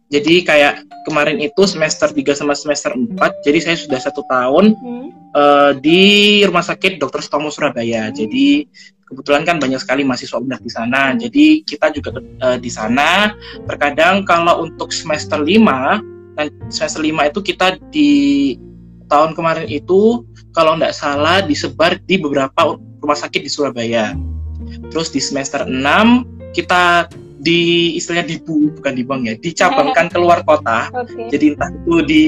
jadi 0.10 0.36
kayak 0.42 0.74
kemarin 1.06 1.38
itu 1.38 1.70
semester 1.70 2.10
3 2.10 2.18
sama 2.34 2.58
semester 2.58 2.98
4 2.98 3.46
jadi 3.46 3.60
saya 3.62 3.78
sudah 3.78 4.00
satu 4.02 4.26
tahun 4.26 4.74
hmm. 4.74 5.08
uh, 5.38 5.72
di 5.78 6.02
rumah 6.50 6.66
sakit 6.66 6.98
Dr. 6.98 7.22
Stomo 7.22 7.54
Surabaya. 7.54 8.10
Jadi 8.10 8.66
kebetulan 9.06 9.46
kan 9.46 9.62
banyak 9.62 9.78
sekali 9.82 10.02
mahasiswa 10.02 10.42
udah 10.42 10.58
di 10.58 10.72
sana. 10.74 11.14
Jadi 11.14 11.62
kita 11.62 11.94
juga 11.94 12.18
uh, 12.18 12.58
di 12.58 12.70
sana. 12.74 13.38
Terkadang 13.70 14.26
kalau 14.26 14.66
untuk 14.66 14.90
semester 14.90 15.38
5 15.38 16.38
dan 16.38 16.50
semester 16.74 17.06
5 17.06 17.30
itu 17.30 17.40
kita 17.46 17.68
di 17.94 18.12
tahun 19.10 19.34
kemarin 19.38 19.70
itu 19.70 20.26
kalau 20.54 20.78
tidak 20.78 20.94
salah 20.98 21.42
disebar 21.46 21.98
di 22.06 22.18
beberapa 22.18 22.78
rumah 23.02 23.18
sakit 23.18 23.46
di 23.46 23.50
Surabaya. 23.50 24.18
Terus 24.90 25.14
di 25.14 25.22
semester 25.22 25.70
6 25.70 26.54
kita 26.58 27.10
di 27.40 27.96
istilahnya 27.96 28.36
dibu 28.36 28.76
bukan 28.76 28.94
dibang 28.94 29.22
ya 29.24 29.34
dicabangkan 29.40 30.08
keluar 30.14 30.44
kota 30.44 30.92
okay. 30.92 31.32
jadi 31.32 31.56
entah 31.56 31.72
itu 31.72 31.96
di 32.04 32.22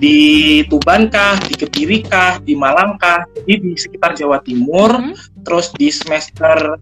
di 0.00 0.18
Tuban 0.66 1.12
kah 1.12 1.36
di 1.44 1.54
Kediri 1.54 2.02
kah 2.02 2.40
di 2.40 2.56
Malang 2.56 2.96
kah 2.96 3.28
jadi 3.44 3.60
di 3.60 3.76
sekitar 3.76 4.16
Jawa 4.16 4.40
Timur 4.40 4.90
mm 4.90 5.12
-hmm. 5.12 5.44
terus 5.44 5.70
di 5.76 5.92
semester 5.92 6.80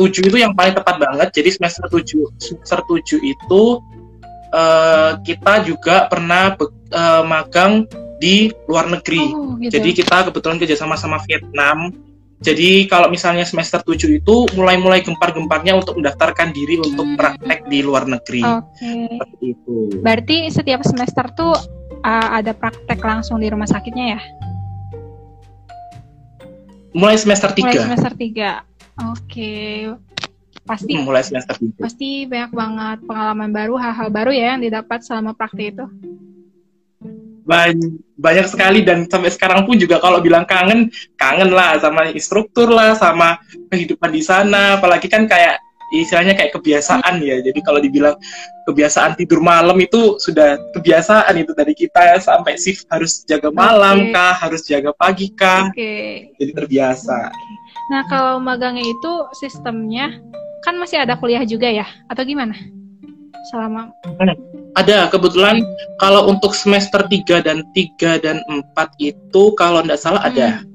7 0.00 0.32
itu 0.32 0.36
yang 0.40 0.56
paling 0.56 0.72
tepat 0.72 0.96
banget 0.96 1.28
jadi 1.36 1.52
semester 1.52 1.84
7 1.92 2.40
semester 2.40 2.80
7 2.88 3.20
itu 3.20 3.62
uh, 4.56 5.20
kita 5.20 5.68
juga 5.68 6.08
pernah 6.08 6.56
uh, 6.56 7.22
magang 7.28 7.84
di 8.20 8.52
luar 8.68 8.88
negeri 8.88 9.32
oh, 9.32 9.56
gitu. 9.60 9.76
jadi 9.76 9.88
kita 9.96 10.16
kebetulan 10.28 10.60
kerjasama 10.60 10.96
sama 10.96 11.20
Vietnam 11.24 11.92
jadi 12.40 12.88
kalau 12.88 13.12
misalnya 13.12 13.44
semester 13.44 13.84
7 13.84 14.16
itu 14.16 14.36
mulai-mulai 14.56 15.04
gempar-gemparnya 15.04 15.76
untuk 15.76 16.00
mendaftarkan 16.00 16.56
diri 16.56 16.80
untuk 16.80 17.04
hmm. 17.04 17.20
praktek 17.20 17.68
di 17.68 17.84
luar 17.84 18.08
negeri. 18.08 18.40
Oke. 18.40 18.80
Okay. 18.80 19.04
Seperti 19.12 19.44
itu. 19.52 19.76
Berarti 20.00 20.36
setiap 20.48 20.80
semester 20.80 21.24
tuh 21.36 21.52
uh, 22.00 22.28
ada 22.32 22.56
praktek 22.56 22.96
langsung 23.04 23.44
di 23.44 23.52
rumah 23.52 23.68
sakitnya 23.68 24.16
ya? 24.16 24.20
Mulai 26.96 27.20
semester 27.20 27.52
3. 27.52 27.60
Mulai 27.60 27.76
semester 27.76 28.12
3. 28.16 28.24
Oke. 28.24 28.56
Okay. 29.04 29.76
Pasti 30.64 30.92
hmm, 30.96 31.04
mulai 31.04 31.20
semester 31.20 31.60
3. 31.60 31.76
Pasti 31.76 32.24
banyak 32.24 32.52
banget 32.56 32.98
pengalaman 33.04 33.50
baru, 33.52 33.74
hal-hal 33.76 34.08
baru 34.08 34.32
ya 34.32 34.56
yang 34.56 34.64
didapat 34.64 35.04
selama 35.04 35.36
praktek 35.36 35.76
itu 35.76 35.86
banyak, 37.50 37.90
banyak 38.14 38.46
sekali 38.46 38.86
dan 38.86 39.10
sampai 39.10 39.34
sekarang 39.34 39.66
pun 39.66 39.74
juga 39.74 39.98
kalau 39.98 40.22
bilang 40.22 40.46
kangen 40.46 40.86
kangen 41.18 41.50
lah 41.50 41.74
sama 41.82 42.06
instruktur 42.14 42.70
lah 42.70 42.94
sama 42.94 43.42
kehidupan 43.74 44.14
di 44.14 44.22
sana. 44.22 44.78
Apalagi 44.78 45.10
kan 45.10 45.26
kayak 45.26 45.58
istilahnya 45.90 46.38
kayak 46.38 46.54
kebiasaan 46.54 47.18
ya. 47.18 47.42
Jadi 47.42 47.58
kalau 47.66 47.82
dibilang 47.82 48.14
kebiasaan 48.70 49.18
tidur 49.18 49.42
malam 49.42 49.74
itu 49.82 50.14
sudah 50.22 50.62
kebiasaan 50.78 51.34
itu 51.42 51.50
dari 51.58 51.74
kita. 51.74 52.22
Sampai 52.22 52.54
shift 52.54 52.86
harus 52.86 53.26
jaga 53.26 53.50
malam 53.50 54.08
okay. 54.08 54.14
kah 54.14 54.34
harus 54.38 54.62
jaga 54.62 54.94
pagi 54.94 55.34
kah. 55.34 55.74
Okay. 55.74 56.30
jadi 56.38 56.54
terbiasa. 56.54 57.34
Nah 57.90 58.06
kalau 58.06 58.38
magangnya 58.38 58.86
itu 58.86 59.12
sistemnya 59.34 60.14
kan 60.62 60.78
masih 60.78 61.02
ada 61.02 61.18
kuliah 61.18 61.42
juga 61.42 61.66
ya? 61.66 61.88
Atau 62.06 62.22
gimana 62.22 62.54
selama 63.48 63.88
ada 64.78 65.10
kebetulan 65.10 65.64
kalau 65.98 66.30
untuk 66.30 66.54
semester 66.54 67.02
3 67.02 67.42
dan 67.42 67.66
3 67.74 68.22
dan 68.22 68.36
4 68.46 68.64
itu 69.02 69.42
kalau 69.58 69.82
tidak 69.82 70.00
salah 70.00 70.22
ada. 70.22 70.62
Hmm. 70.62 70.68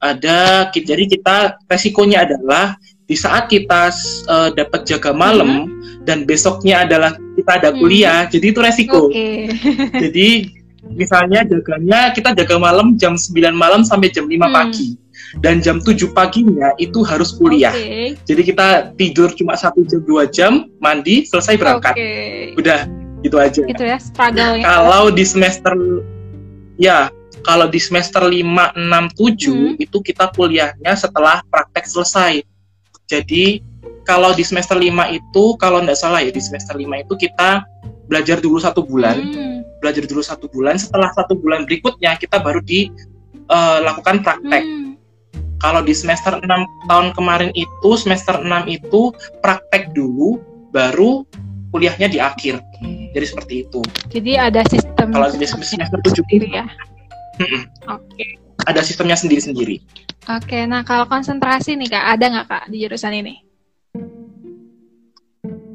Ada 0.00 0.72
jadi 0.72 1.04
kita 1.04 1.60
resikonya 1.68 2.24
adalah 2.24 2.72
di 3.04 3.18
saat 3.18 3.52
kita 3.52 3.92
uh, 4.30 4.48
dapat 4.54 4.88
jaga 4.88 5.12
malam 5.12 5.68
hmm. 5.68 6.06
dan 6.08 6.24
besoknya 6.24 6.88
adalah 6.88 7.12
kita 7.36 7.52
ada 7.60 7.70
hmm. 7.74 7.78
kuliah, 7.82 8.20
hmm. 8.24 8.30
jadi 8.32 8.46
itu 8.48 8.60
resiko. 8.64 9.12
Okay. 9.12 9.50
jadi 10.08 10.28
misalnya 10.88 11.44
jaganya 11.44 12.16
kita 12.16 12.32
jaga 12.32 12.56
malam 12.56 12.96
jam 12.96 13.18
9 13.18 13.52
malam 13.52 13.84
sampai 13.84 14.08
jam 14.08 14.24
5 14.24 14.32
hmm. 14.32 14.40
pagi 14.48 14.96
dan 15.38 15.62
jam 15.62 15.78
7 15.78 16.10
paginya 16.10 16.74
itu 16.82 17.06
harus 17.06 17.38
kuliah. 17.38 17.70
Okay. 17.70 18.18
Jadi 18.26 18.42
kita 18.42 18.90
tidur 18.98 19.30
cuma 19.38 19.54
satu 19.54 19.86
jam 19.86 20.02
dua 20.02 20.26
jam, 20.26 20.66
mandi, 20.82 21.22
selesai 21.22 21.54
berangkat. 21.54 21.94
Okay. 21.94 22.58
Udah 22.58 22.90
gitu 23.20 23.36
aja 23.36 23.60
gitu 23.64 23.84
ya 23.84 23.98
struggle 24.00 24.56
ya 24.56 24.64
kalau 24.64 25.12
di 25.12 25.24
semester 25.24 25.74
ya 26.80 26.98
kalau 27.40 27.72
di 27.72 27.80
semester 27.80 28.20
5, 28.20 28.44
6, 28.44 29.16
7 29.16 29.16
hmm. 29.16 29.72
itu 29.80 29.98
kita 30.04 30.28
kuliahnya 30.36 30.92
setelah 30.96 31.44
praktek 31.48 31.84
selesai 31.88 32.44
jadi 33.08 33.60
kalau 34.08 34.32
di 34.32 34.44
semester 34.44 34.76
5 34.76 34.88
itu 35.16 35.44
kalau 35.60 35.84
tidak 35.84 35.98
salah 36.00 36.20
ya 36.24 36.32
di 36.32 36.40
semester 36.40 36.76
5 36.76 36.84
itu 36.84 37.14
kita 37.16 37.64
belajar 38.08 38.40
dulu 38.40 38.58
satu 38.60 38.84
bulan 38.84 39.20
hmm. 39.20 39.80
belajar 39.84 40.04
dulu 40.08 40.24
satu 40.24 40.48
bulan 40.48 40.80
setelah 40.80 41.12
satu 41.12 41.36
bulan 41.36 41.68
berikutnya 41.68 42.16
kita 42.16 42.40
baru 42.40 42.60
dilakukan 42.64 44.16
uh, 44.20 44.22
praktek 44.24 44.64
hmm. 44.64 44.89
Kalau 45.60 45.84
di 45.84 45.92
semester 45.92 46.40
6 46.40 46.44
tahun 46.88 47.12
kemarin 47.12 47.52
itu 47.52 47.90
semester 48.00 48.40
6 48.40 48.48
itu 48.66 49.12
praktek 49.44 49.92
dulu 49.92 50.40
baru 50.72 51.22
kuliahnya 51.70 52.10
di 52.10 52.18
akhir 52.18 52.58
jadi 53.10 53.26
seperti 53.26 53.54
itu. 53.66 53.80
Jadi 54.10 54.32
ada 54.38 54.62
sistem. 54.70 55.10
Kalau 55.10 55.28
di 55.34 55.46
semester 55.46 55.98
tujuh 56.02 56.24
sendiri 56.26 56.48
ya. 56.50 56.66
Oke. 57.90 58.00
Okay. 58.16 58.30
Ada 58.68 58.84
sistemnya 58.84 59.16
sendiri-sendiri. 59.16 59.80
Oke, 60.28 60.52
okay, 60.52 60.62
nah 60.68 60.84
kalau 60.84 61.08
konsentrasi 61.08 61.80
nih 61.80 61.96
kak, 61.96 62.04
ada 62.12 62.24
nggak 62.28 62.46
kak 62.46 62.64
di 62.68 62.76
jurusan 62.84 63.16
ini? 63.16 63.34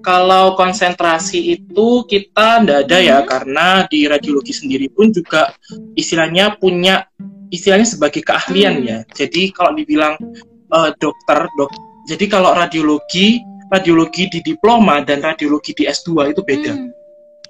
Kalau 0.06 0.54
konsentrasi 0.54 1.58
itu 1.58 2.06
kita 2.06 2.62
ndak 2.62 2.86
ada 2.86 2.98
ya, 3.02 3.18
hmm. 3.20 3.28
karena 3.28 3.68
di 3.90 4.06
radiologi 4.06 4.54
sendiri 4.54 4.86
pun 4.94 5.10
juga 5.10 5.50
istilahnya 5.98 6.62
punya 6.62 7.10
istilahnya 7.50 7.88
sebagai 7.88 8.22
keahlian 8.26 8.82
hmm. 8.82 8.88
ya. 8.88 8.98
Jadi 9.14 9.54
kalau 9.54 9.76
dibilang 9.76 10.16
uh, 10.74 10.90
dokter, 10.98 11.46
dok, 11.58 11.72
jadi 12.10 12.26
kalau 12.30 12.54
radiologi 12.54 13.42
radiologi 13.74 14.30
di 14.30 14.40
diploma 14.46 15.02
dan 15.02 15.26
radiologi 15.26 15.74
di 15.74 15.90
S2 15.90 16.32
itu 16.32 16.42
beda. 16.46 16.74
Hmm 16.74 17.06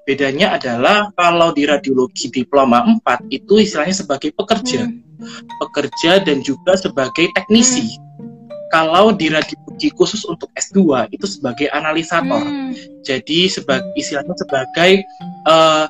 Bedanya 0.05 0.53
adalah 0.61 1.09
kalau 1.17 1.49
di 1.49 1.65
radiologi 1.65 2.29
diploma 2.29 2.85
4 3.01 3.25
itu 3.33 3.57
istilahnya 3.57 3.97
sebagai 3.97 4.31
pekerja. 4.37 4.85
Hmm. 4.85 5.01
pekerja 5.57 6.19
dan 6.21 6.43
juga 6.45 6.77
sebagai 6.77 7.31
teknisi. 7.33 7.97
Hmm. 7.97 8.37
Kalau 8.69 9.09
di 9.15 9.33
radiologi 9.33 9.89
khusus 9.97 10.21
untuk 10.29 10.53
S2 10.53 11.09
itu 11.09 11.25
sebagai 11.25 11.73
analisator. 11.73 12.37
Hmm. 12.37 12.77
Jadi 13.01 13.49
sebagai 13.49 13.89
istilahnya 13.97 14.37
sebagai 14.37 15.01
uh, 15.49 15.89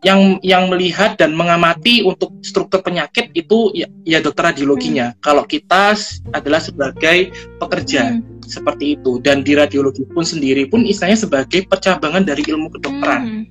yang 0.00 0.40
yang 0.40 0.72
melihat 0.72 1.20
dan 1.20 1.36
mengamati 1.36 2.00
untuk 2.00 2.32
struktur 2.40 2.80
penyakit 2.80 3.28
itu 3.36 3.68
ya, 3.76 3.86
ya 4.08 4.18
dokter 4.24 4.48
radiologinya. 4.48 5.12
Hmm. 5.12 5.18
Kalau 5.20 5.44
kita 5.44 5.92
adalah 6.32 6.60
sebagai 6.60 7.32
pekerja 7.60 8.16
hmm. 8.16 8.40
seperti 8.44 8.96
itu 8.96 9.20
dan 9.20 9.44
di 9.44 9.52
radiologi 9.52 10.08
pun 10.08 10.24
sendiri 10.24 10.64
pun 10.72 10.88
istilahnya 10.88 11.20
sebagai 11.20 11.68
percabangan 11.68 12.24
dari 12.24 12.40
ilmu 12.48 12.72
kedokteran. 12.72 13.22
Hmm. 13.22 13.44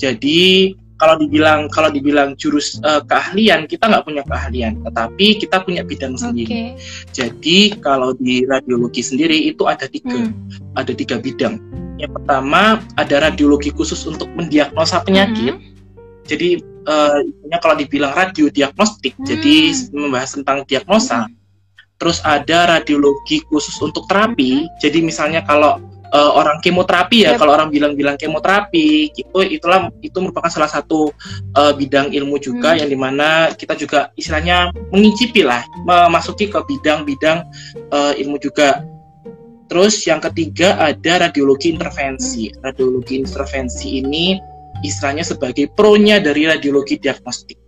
Jadi 0.00 0.72
kalau 0.96 1.16
dibilang 1.20 1.68
kalau 1.68 1.92
dibilang 1.92 2.32
jurus 2.36 2.80
uh, 2.84 3.04
keahlian 3.04 3.68
kita 3.68 3.84
nggak 3.88 4.04
punya 4.04 4.24
keahlian, 4.24 4.80
tetapi 4.84 5.36
kita 5.36 5.60
punya 5.64 5.84
bidang 5.84 6.16
okay. 6.16 6.20
sendiri. 6.24 6.60
Jadi 7.12 7.58
kalau 7.84 8.16
di 8.16 8.48
radiologi 8.48 9.04
sendiri 9.04 9.36
itu 9.52 9.68
ada 9.68 9.84
tiga, 9.84 10.16
hmm. 10.16 10.76
ada 10.80 10.92
tiga 10.96 11.20
bidang. 11.20 11.60
Yang 12.00 12.16
pertama 12.16 12.80
ada 12.96 13.28
radiologi 13.28 13.68
khusus 13.68 14.00
untuk 14.08 14.32
mendiagnosa 14.32 15.04
penyakit. 15.04 15.60
Hmm 15.60 15.69
jadi 16.30 16.62
uh, 16.86 17.18
kalau 17.58 17.74
dibilang 17.74 18.14
radio 18.14 18.46
diagnostik, 18.46 19.18
hmm. 19.18 19.26
jadi 19.26 19.56
membahas 19.90 20.38
tentang 20.38 20.62
diagnosa. 20.70 21.26
Hmm. 21.26 21.34
Terus 21.98 22.22
ada 22.22 22.78
radiologi 22.78 23.42
khusus 23.50 23.74
untuk 23.82 24.06
terapi. 24.06 24.64
Hmm. 24.64 24.70
Jadi 24.78 25.02
misalnya 25.02 25.42
kalau 25.42 25.82
uh, 26.14 26.30
orang 26.38 26.62
kemoterapi 26.62 27.26
ya, 27.26 27.34
yep. 27.34 27.42
kalau 27.42 27.58
orang 27.58 27.68
bilang-bilang 27.74 28.14
kemoterapi, 28.14 29.10
itu 29.10 29.38
itulah 29.42 29.90
itu 30.00 30.14
merupakan 30.22 30.48
salah 30.48 30.70
satu 30.70 31.10
uh, 31.58 31.72
bidang 31.74 32.14
ilmu 32.14 32.38
juga 32.38 32.78
hmm. 32.78 32.78
yang 32.86 32.88
di 32.94 32.98
mana 32.98 33.28
kita 33.50 33.74
juga 33.74 34.14
istilahnya 34.14 34.70
mengicipi 34.94 35.42
lah, 35.42 35.66
memasuki 35.82 36.46
ke 36.46 36.62
bidang-bidang 36.62 37.42
uh, 37.90 38.14
ilmu 38.14 38.38
juga. 38.38 38.86
Terus 39.70 40.02
yang 40.02 40.18
ketiga 40.18 40.78
ada 40.82 41.26
radiologi 41.26 41.74
intervensi. 41.74 42.50
Hmm. 42.50 42.70
Radiologi 42.70 43.18
intervensi 43.18 43.98
ini 43.98 44.34
istilahnya 44.80 45.24
sebagai 45.26 45.68
pronya 45.72 46.18
dari 46.20 46.48
radiologi 46.48 47.00
diagnostik. 47.00 47.58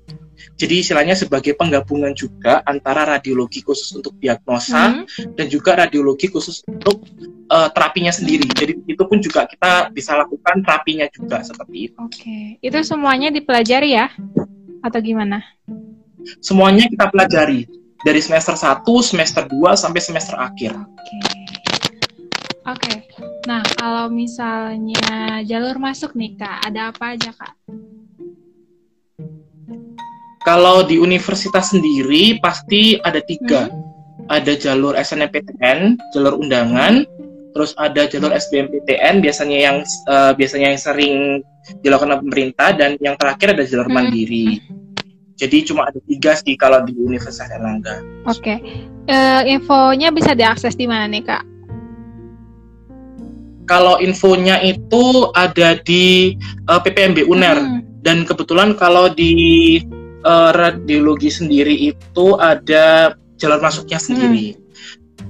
Jadi 0.58 0.78
istilahnya 0.78 1.18
sebagai 1.18 1.58
penggabungan 1.58 2.14
juga 2.14 2.62
antara 2.62 3.02
radiologi 3.02 3.66
khusus 3.66 3.90
untuk 3.98 4.14
diagnosa 4.22 5.02
hmm. 5.02 5.34
dan 5.34 5.46
juga 5.50 5.74
radiologi 5.74 6.30
khusus 6.30 6.62
untuk 6.70 7.02
uh, 7.50 7.66
terapinya 7.74 8.14
sendiri. 8.14 8.46
Jadi 8.46 8.78
itu 8.86 9.02
pun 9.02 9.18
juga 9.18 9.48
kita 9.48 9.90
bisa 9.90 10.14
lakukan 10.14 10.62
terapinya 10.62 11.10
juga 11.10 11.42
seperti 11.42 11.90
itu. 11.90 11.98
Oke, 11.98 12.38
itu 12.62 12.78
semuanya 12.86 13.34
dipelajari 13.34 13.96
ya 13.96 14.06
atau 14.86 14.98
gimana? 15.02 15.42
Semuanya 16.38 16.86
kita 16.86 17.10
pelajari 17.10 17.66
dari 18.06 18.20
semester 18.22 18.54
1, 18.54 18.86
semester 19.02 19.42
2 19.50 19.74
sampai 19.74 20.00
semester 20.02 20.38
akhir. 20.38 20.78
Oke. 20.78 21.41
Oke. 22.62 23.10
Nah, 23.50 23.62
kalau 23.74 24.06
misalnya 24.06 25.42
jalur 25.42 25.82
masuk 25.82 26.14
nih 26.14 26.38
Kak, 26.38 26.70
ada 26.70 26.94
apa 26.94 27.18
aja 27.18 27.34
Kak? 27.34 27.54
Kalau 30.42 30.82
di 30.86 30.98
universitas 30.98 31.70
sendiri 31.74 32.38
pasti 32.42 32.98
ada 33.02 33.22
tiga. 33.22 33.70
Hmm? 33.70 33.90
Ada 34.30 34.54
jalur 34.54 34.94
SNMPTN, 34.94 35.98
jalur 36.14 36.38
undangan, 36.38 37.02
terus 37.52 37.74
ada 37.76 38.06
jalur 38.06 38.30
SBMPTN 38.30 39.18
biasanya 39.18 39.58
yang 39.58 39.76
uh, 40.06 40.30
biasanya 40.32 40.72
yang 40.72 40.80
sering 40.80 41.16
dilakukan 41.82 42.22
pemerintah 42.22 42.74
dan 42.74 42.94
yang 43.02 43.18
terakhir 43.18 43.58
ada 43.58 43.66
jalur 43.66 43.90
hmm. 43.90 43.94
mandiri. 43.98 44.62
Jadi 45.36 45.66
cuma 45.66 45.90
ada 45.90 45.98
tiga 46.06 46.38
sih 46.38 46.54
kalau 46.54 46.86
di 46.86 46.94
Universitas 46.94 47.50
Erlangga. 47.50 47.98
Oke, 48.30 48.38
okay. 48.38 48.58
uh, 49.10 49.42
eh, 49.42 49.58
infonya 49.58 50.14
bisa 50.14 50.38
diakses 50.38 50.78
di 50.78 50.86
mana 50.86 51.10
nih 51.10 51.26
kak? 51.26 51.51
Kalau 53.72 53.96
infonya 54.04 54.60
itu 54.60 55.32
ada 55.32 55.80
di 55.80 56.36
uh, 56.68 56.76
eh, 56.76 56.80
PPMB 56.84 57.24
UNER 57.24 57.56
hmm. 57.56 58.04
dan 58.04 58.28
kebetulan 58.28 58.76
kalau 58.76 59.08
di 59.08 59.80
uh, 60.28 60.52
radiologi 60.52 61.32
sendiri 61.32 61.72
itu 61.72 62.36
ada 62.36 63.16
jalur 63.40 63.64
masuknya 63.64 63.96
sendiri. 63.96 64.52
Hmm. 64.52 64.60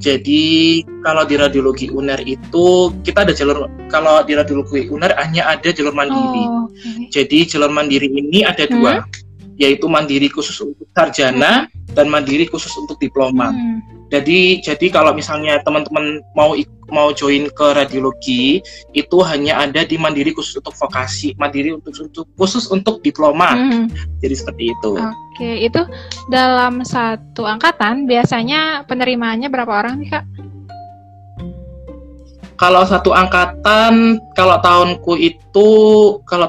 Jadi 0.03 0.83
kalau 1.07 1.23
di 1.23 1.39
radiologi 1.39 1.87
UNER 1.87 2.27
itu 2.27 2.91
kita 3.07 3.23
ada 3.23 3.31
jalur 3.31 3.71
kalau 3.87 4.27
di 4.27 4.35
radiologi 4.35 4.91
UNER 4.91 5.15
hanya 5.23 5.47
ada 5.47 5.71
jalur 5.71 5.95
mandiri. 5.95 6.43
Oh, 6.43 6.67
okay. 6.67 7.15
Jadi 7.15 7.47
jalur 7.47 7.71
mandiri 7.71 8.11
ini 8.11 8.43
ada 8.43 8.67
hmm. 8.67 8.73
dua, 8.75 9.07
yaitu 9.61 9.89
mandiri 9.89 10.29
khusus 10.33 10.57
untuk 10.61 10.89
sarjana 10.93 11.69
hmm. 11.69 11.97
dan 11.97 12.07
mandiri 12.09 12.49
khusus 12.49 12.73
untuk 12.79 12.97
diploma. 13.01 13.53
Hmm. 13.53 13.81
Jadi 14.13 14.61
jadi 14.61 14.93
kalau 14.93 15.17
misalnya 15.17 15.57
teman-teman 15.65 16.21
mau 16.37 16.53
mau 16.93 17.09
join 17.17 17.49
ke 17.49 17.67
radiologi 17.73 18.61
itu 18.93 19.17
hanya 19.25 19.65
ada 19.65 19.89
di 19.89 19.97
Mandiri 19.97 20.37
khusus 20.37 20.61
untuk 20.61 20.77
vokasi, 20.77 21.33
Mandiri 21.41 21.73
untuk, 21.73 21.97
untuk 21.97 22.29
khusus 22.37 22.69
untuk 22.69 23.01
diploma. 23.01 23.57
Hmm. 23.57 23.89
Jadi 24.21 24.35
seperti 24.37 24.77
itu. 24.77 25.01
Oke, 25.01 25.65
itu 25.65 25.81
dalam 26.29 26.85
satu 26.85 27.49
angkatan 27.49 28.05
biasanya 28.05 28.85
penerimaannya 28.85 29.49
berapa 29.49 29.73
orang 29.73 30.05
nih, 30.05 30.11
Kak? 30.13 30.25
Kalau 32.61 32.85
satu 32.85 33.17
angkatan, 33.17 34.21
kalau 34.37 34.61
tahunku 34.61 35.19
itu, 35.19 35.71
kalau 36.29 36.47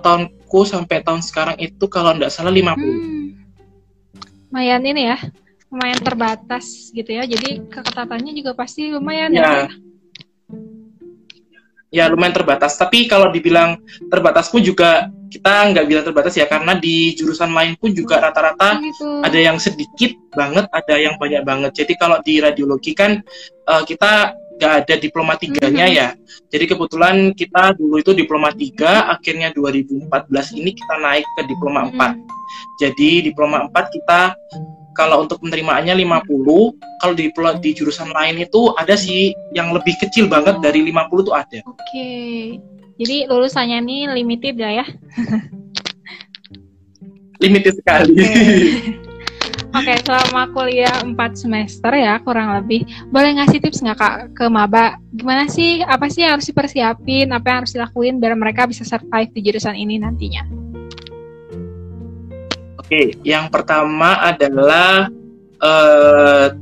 tahunku 0.54 0.70
sampai 0.70 1.02
tahun 1.02 1.26
sekarang 1.26 1.58
itu 1.58 1.86
kalau 1.90 2.14
tidak 2.14 2.30
salah 2.30 2.54
50. 2.54 2.78
Hmm. 2.78 3.34
Lumayan 4.54 4.86
ini 4.86 5.02
ya, 5.10 5.18
lumayan 5.74 5.98
terbatas 5.98 6.94
gitu 6.94 7.10
ya. 7.10 7.26
Jadi 7.26 7.66
keketatannya 7.74 8.38
juga 8.38 8.54
pasti 8.54 8.94
lumayan 8.94 9.34
ya. 9.34 9.42
ya 9.42 9.68
ya 11.94 12.06
lumayan 12.10 12.38
terbatas. 12.38 12.78
Tapi 12.78 13.10
kalau 13.10 13.34
dibilang 13.34 13.82
terbatas 14.14 14.54
pun 14.54 14.62
juga 14.62 15.10
kita 15.34 15.74
nggak 15.74 15.86
bilang 15.90 16.06
terbatas 16.06 16.38
ya 16.38 16.46
karena 16.46 16.78
di 16.78 17.18
jurusan 17.18 17.50
lain 17.50 17.74
pun 17.82 17.90
juga 17.90 18.22
rata-rata 18.22 18.78
gitu. 18.78 19.26
ada 19.26 19.38
yang 19.38 19.58
sedikit 19.58 20.14
banget, 20.38 20.70
ada 20.70 20.96
yang 21.02 21.18
banyak 21.18 21.42
banget. 21.42 21.72
Jadi 21.74 21.94
kalau 21.98 22.22
di 22.22 22.38
radiologi 22.38 22.94
kan 22.94 23.18
uh, 23.66 23.82
kita 23.82 24.38
nggak 24.58 24.74
ada 24.86 24.96
diploma 25.00 25.34
tiganya 25.36 25.86
mm 25.88 25.94
-hmm. 25.94 26.00
ya. 26.00 26.10
Jadi 26.54 26.66
kebetulan 26.70 27.16
kita 27.34 27.74
dulu 27.78 28.00
itu 28.00 28.12
diploma 28.14 28.54
tiga, 28.54 29.10
akhirnya 29.10 29.50
2014 29.56 30.10
ini 30.60 30.72
kita 30.74 30.96
naik 31.02 31.26
ke 31.38 31.42
diploma 31.50 31.90
mm 31.90 31.98
-hmm. 31.98 32.22
4. 32.78 32.82
Jadi 32.82 33.12
diploma 33.32 33.66
4 33.70 33.96
kita 34.00 34.22
kalau 34.94 35.26
untuk 35.26 35.42
penerimaannya 35.42 36.06
50, 36.06 37.02
kalau 37.02 37.14
di 37.18 37.34
di 37.34 37.70
jurusan 37.74 38.14
lain 38.14 38.38
itu 38.46 38.70
ada 38.78 38.94
sih 38.94 39.34
yang 39.52 39.74
lebih 39.74 39.98
kecil 39.98 40.30
banget 40.30 40.62
dari 40.62 40.86
50 40.86 41.28
tuh 41.28 41.34
ada. 41.34 41.60
Oke. 41.66 41.82
Okay. 41.90 42.42
Jadi 43.02 43.26
lulusannya 43.26 43.82
ini 43.82 43.98
limited 44.22 44.54
ya 44.54 44.70
ya? 44.70 44.86
limited 47.44 47.74
sekali. 47.74 48.14
Oke, 49.74 49.90
okay. 49.90 49.98
okay, 49.98 50.06
selama 50.06 50.54
kuliah 50.54 51.02
4 51.02 51.18
semester 51.34 51.90
ya 51.98 52.22
kurang 52.22 52.54
lebih, 52.62 52.86
boleh 53.10 53.42
ngasih 53.42 53.58
tips 53.58 53.82
nggak 53.82 53.98
kak 53.98 54.16
ke 54.38 54.46
maba? 54.46 55.02
Gimana 55.10 55.50
sih, 55.50 55.82
apa 55.82 56.14
sih 56.14 56.22
yang 56.22 56.38
harus 56.38 56.46
dipersiapin, 56.46 57.34
apa 57.34 57.46
yang 57.50 57.58
harus 57.66 57.74
dilakuin 57.74 58.22
biar 58.22 58.38
mereka 58.38 58.70
bisa 58.70 58.86
survive 58.86 59.34
di 59.34 59.42
jurusan 59.42 59.74
ini 59.74 59.98
nantinya? 59.98 60.46
Oke, 62.78 63.18
yang 63.26 63.50
pertama 63.50 64.22
adalah 64.22 65.10
uh, 65.58 66.54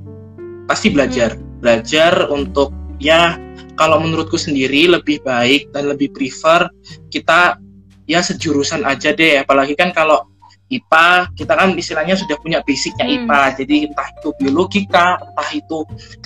pasti 0.64 0.88
belajar. 0.96 1.36
Hmm. 1.36 1.60
Belajar 1.60 2.32
untuk 2.32 2.72
ya 2.96 3.36
kalau 3.76 4.00
menurutku 4.00 4.40
sendiri 4.40 4.88
lebih 4.88 5.20
baik 5.28 5.68
dan 5.76 5.92
lebih 5.92 6.16
prefer 6.16 6.72
kita 7.12 7.60
ya 8.08 8.24
sejurusan 8.24 8.88
aja 8.88 9.12
deh. 9.12 9.44
Apalagi 9.44 9.76
kan 9.76 9.92
kalau 9.92 10.31
IPA 10.72 11.36
kita 11.36 11.54
kan 11.60 11.70
istilahnya 11.76 12.16
sudah 12.16 12.40
punya 12.40 12.64
basicnya 12.64 13.04
hmm. 13.04 13.16
IPA. 13.28 13.42
Jadi 13.60 13.76
entah 13.92 14.08
itu 14.08 14.30
biologi 14.40 14.82
kah, 14.88 15.20
entah 15.20 15.50
itu 15.52 15.78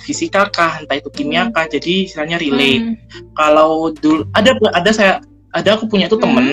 fisika 0.06 0.46
kah, 0.54 0.78
entah 0.78 0.96
itu 0.96 1.10
kimia 1.10 1.50
kah. 1.50 1.66
Hmm. 1.66 1.74
Jadi 1.74 2.06
istilahnya 2.06 2.38
relate. 2.38 2.86
Hmm. 2.86 2.94
Kalau 3.34 3.90
dulu 3.90 4.24
ada 4.32 4.54
ada 4.72 4.90
saya 4.94 5.18
ada 5.56 5.72
aku 5.72 5.88
punya 5.88 6.06
tuh 6.06 6.20
hmm. 6.20 6.26
temen 6.28 6.46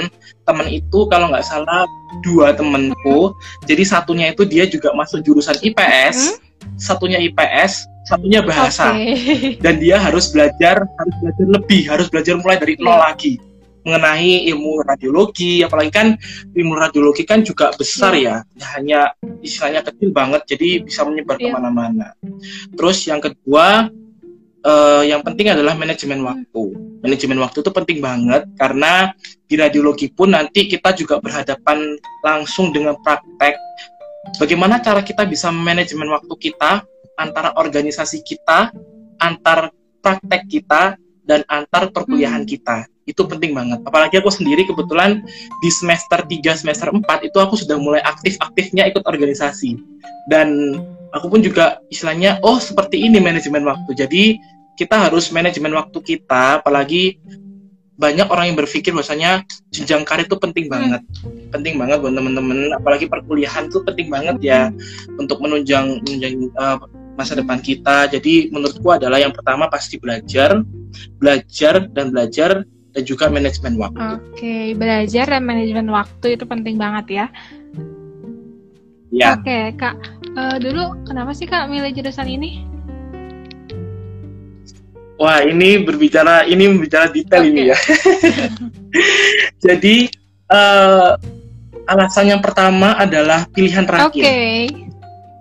temen 0.47 0.67
itu 0.71 0.99
kalau 1.11 1.27
nggak 1.31 1.43
salah 1.43 1.83
dua 2.23 2.55
temenku 2.55 3.31
hmm. 3.31 3.67
jadi 3.67 3.83
satunya 3.83 4.31
itu 4.31 4.47
dia 4.47 4.63
juga 4.63 4.95
masuk 4.95 5.19
jurusan 5.27 5.59
IPS 5.59 6.17
hmm. 6.31 6.79
satunya 6.79 7.19
IPS 7.19 7.83
satunya 8.07 8.39
bahasa 8.43 8.95
okay. 8.95 9.59
dan 9.63 9.79
dia 9.79 9.99
harus 9.99 10.31
belajar 10.31 10.83
harus 10.83 11.15
belajar 11.19 11.45
lebih 11.47 11.81
harus 11.87 12.07
belajar 12.07 12.35
mulai 12.39 12.57
dari 12.59 12.75
nol 12.79 12.95
yeah. 12.95 13.03
lagi 13.11 13.33
mengenai 13.83 14.47
ilmu 14.51 14.83
radiologi 14.83 15.63
apalagi 15.63 15.91
kan 15.91 16.07
ilmu 16.55 16.73
radiologi 16.75 17.27
kan 17.27 17.43
juga 17.43 17.75
besar 17.75 18.15
yeah. 18.15 18.43
ya 18.55 18.65
hanya 18.75 18.99
istilahnya 19.43 19.83
kecil 19.83 20.15
banget 20.15 20.41
jadi 20.47 20.83
bisa 20.83 21.03
menyebar 21.03 21.35
yeah. 21.39 21.51
ke 21.51 21.55
mana-mana 21.55 22.07
terus 22.75 23.03
yang 23.05 23.19
kedua 23.19 23.91
uh, 24.63 25.03
yang 25.05 25.21
penting 25.21 25.51
adalah 25.51 25.75
manajemen 25.77 26.23
hmm. 26.23 26.27
waktu. 26.27 26.63
Manajemen 27.03 27.37
waktu 27.43 27.57
itu 27.59 27.71
penting 27.71 27.99
banget 27.99 28.47
karena 28.55 29.11
di 29.45 29.55
radiologi 29.59 30.07
pun 30.09 30.31
nanti 30.31 30.71
kita 30.71 30.95
juga 30.95 31.19
berhadapan 31.19 31.99
langsung 32.23 32.71
dengan 32.71 32.95
praktek 33.03 33.59
bagaimana 34.39 34.79
cara 34.79 35.03
kita 35.03 35.27
bisa 35.27 35.51
manajemen 35.51 36.07
waktu 36.15 36.31
kita 36.39 36.87
antara 37.19 37.53
organisasi 37.59 38.23
kita, 38.23 38.71
antar 39.19 39.69
praktek 39.99 40.47
kita, 40.49 40.97
dan 41.27 41.43
antar 41.51 41.91
perkuliahan 41.91 42.47
hmm. 42.47 42.51
kita. 42.55 42.87
Itu 43.03 43.27
penting 43.27 43.51
banget. 43.51 43.83
Apalagi 43.83 44.19
aku 44.19 44.31
sendiri 44.31 44.63
kebetulan 44.63 45.23
di 45.59 45.69
semester 45.69 46.23
3, 46.23 46.59
semester 46.59 46.87
4 46.91 47.03
itu 47.27 47.37
aku 47.39 47.59
sudah 47.59 47.75
mulai 47.75 48.01
aktif-aktifnya 48.03 48.87
ikut 48.89 49.03
organisasi. 49.03 49.75
Dan 50.31 50.79
aku 51.11 51.27
pun 51.27 51.43
juga 51.43 51.83
istilahnya, 51.91 52.39
oh 52.43 52.57
seperti 52.57 53.03
ini 53.03 53.19
manajemen 53.19 53.67
waktu. 53.67 53.91
Jadi 53.95 54.23
kita 54.79 55.09
harus 55.09 55.29
manajemen 55.29 55.75
waktu 55.75 55.99
kita, 56.01 56.63
apalagi 56.63 57.19
banyak 57.93 58.27
orang 58.27 58.45
yang 58.51 58.57
berpikir 58.57 58.89
bahwasanya 58.89 59.45
jenjang 59.69 60.01
karir 60.01 60.25
itu 60.25 60.37
penting 60.41 60.65
hmm. 60.65 60.73
banget 60.73 61.01
penting 61.53 61.77
banget 61.77 62.01
buat 62.01 62.13
teman-teman 62.13 62.73
apalagi 62.73 63.05
perkuliahan 63.05 63.69
itu 63.69 63.85
penting 63.85 64.09
banget 64.09 64.37
ya 64.41 64.61
untuk 65.21 65.37
menunjang 65.39 66.01
menunjang 66.01 66.49
uh, 66.57 66.81
masa 67.13 67.37
depan 67.37 67.61
kita 67.61 68.09
jadi 68.09 68.49
menurutku 68.49 68.89
adalah 68.89 69.21
yang 69.21 69.29
pertama 69.29 69.69
pasti 69.69 70.01
belajar 70.01 70.65
belajar 71.21 71.85
dan 71.93 72.09
belajar 72.09 72.65
dan 72.93 73.03
juga 73.03 73.25
manajemen 73.29 73.75
waktu 73.81 73.97
oke 73.97 74.21
okay, 74.37 74.77
belajar 74.77 75.25
dan 75.25 75.43
manajemen 75.43 75.89
waktu 75.89 76.37
itu 76.37 76.45
penting 76.45 76.77
banget 76.77 77.05
ya 77.09 77.25
ya 79.09 79.37
oke 79.37 79.45
okay, 79.45 79.73
kak 79.77 79.97
uh, 80.37 80.57
dulu 80.61 80.93
kenapa 81.05 81.33
sih 81.33 81.49
kak 81.49 81.69
milih 81.69 81.93
jurusan 81.93 82.29
ini 82.29 82.73
Wah, 85.13 85.39
ini 85.45 85.79
berbicara 85.79 86.43
ini 86.43 86.67
berbicara 86.67 87.07
detail 87.07 87.45
okay. 87.45 87.51
ini 87.53 87.61
ya. 87.71 87.77
Jadi 89.69 90.09
uh, 90.51 91.15
alasan 91.87 92.33
yang 92.33 92.41
pertama 92.43 92.97
adalah 92.99 93.47
pilihan 93.53 93.87
terakhir. 93.87 94.19
Okay. 94.19 94.82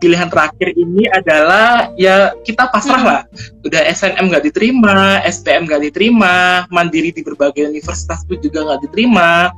Pilihan 0.02 0.26
terakhir 0.26 0.74
ini 0.74 1.06
adalah 1.06 1.94
ya 1.94 2.34
kita 2.42 2.66
pasrah 2.74 3.02
lah. 3.06 3.22
Udah 3.62 3.86
SNM 3.86 4.34
nggak 4.34 4.50
diterima, 4.50 5.22
SPM 5.22 5.70
nggak 5.70 5.82
diterima, 5.86 6.66
mandiri 6.74 7.14
di 7.14 7.22
berbagai 7.22 7.70
universitas 7.70 8.26
pun 8.26 8.42
juga 8.42 8.66
nggak 8.66 8.90
diterima, 8.90 9.54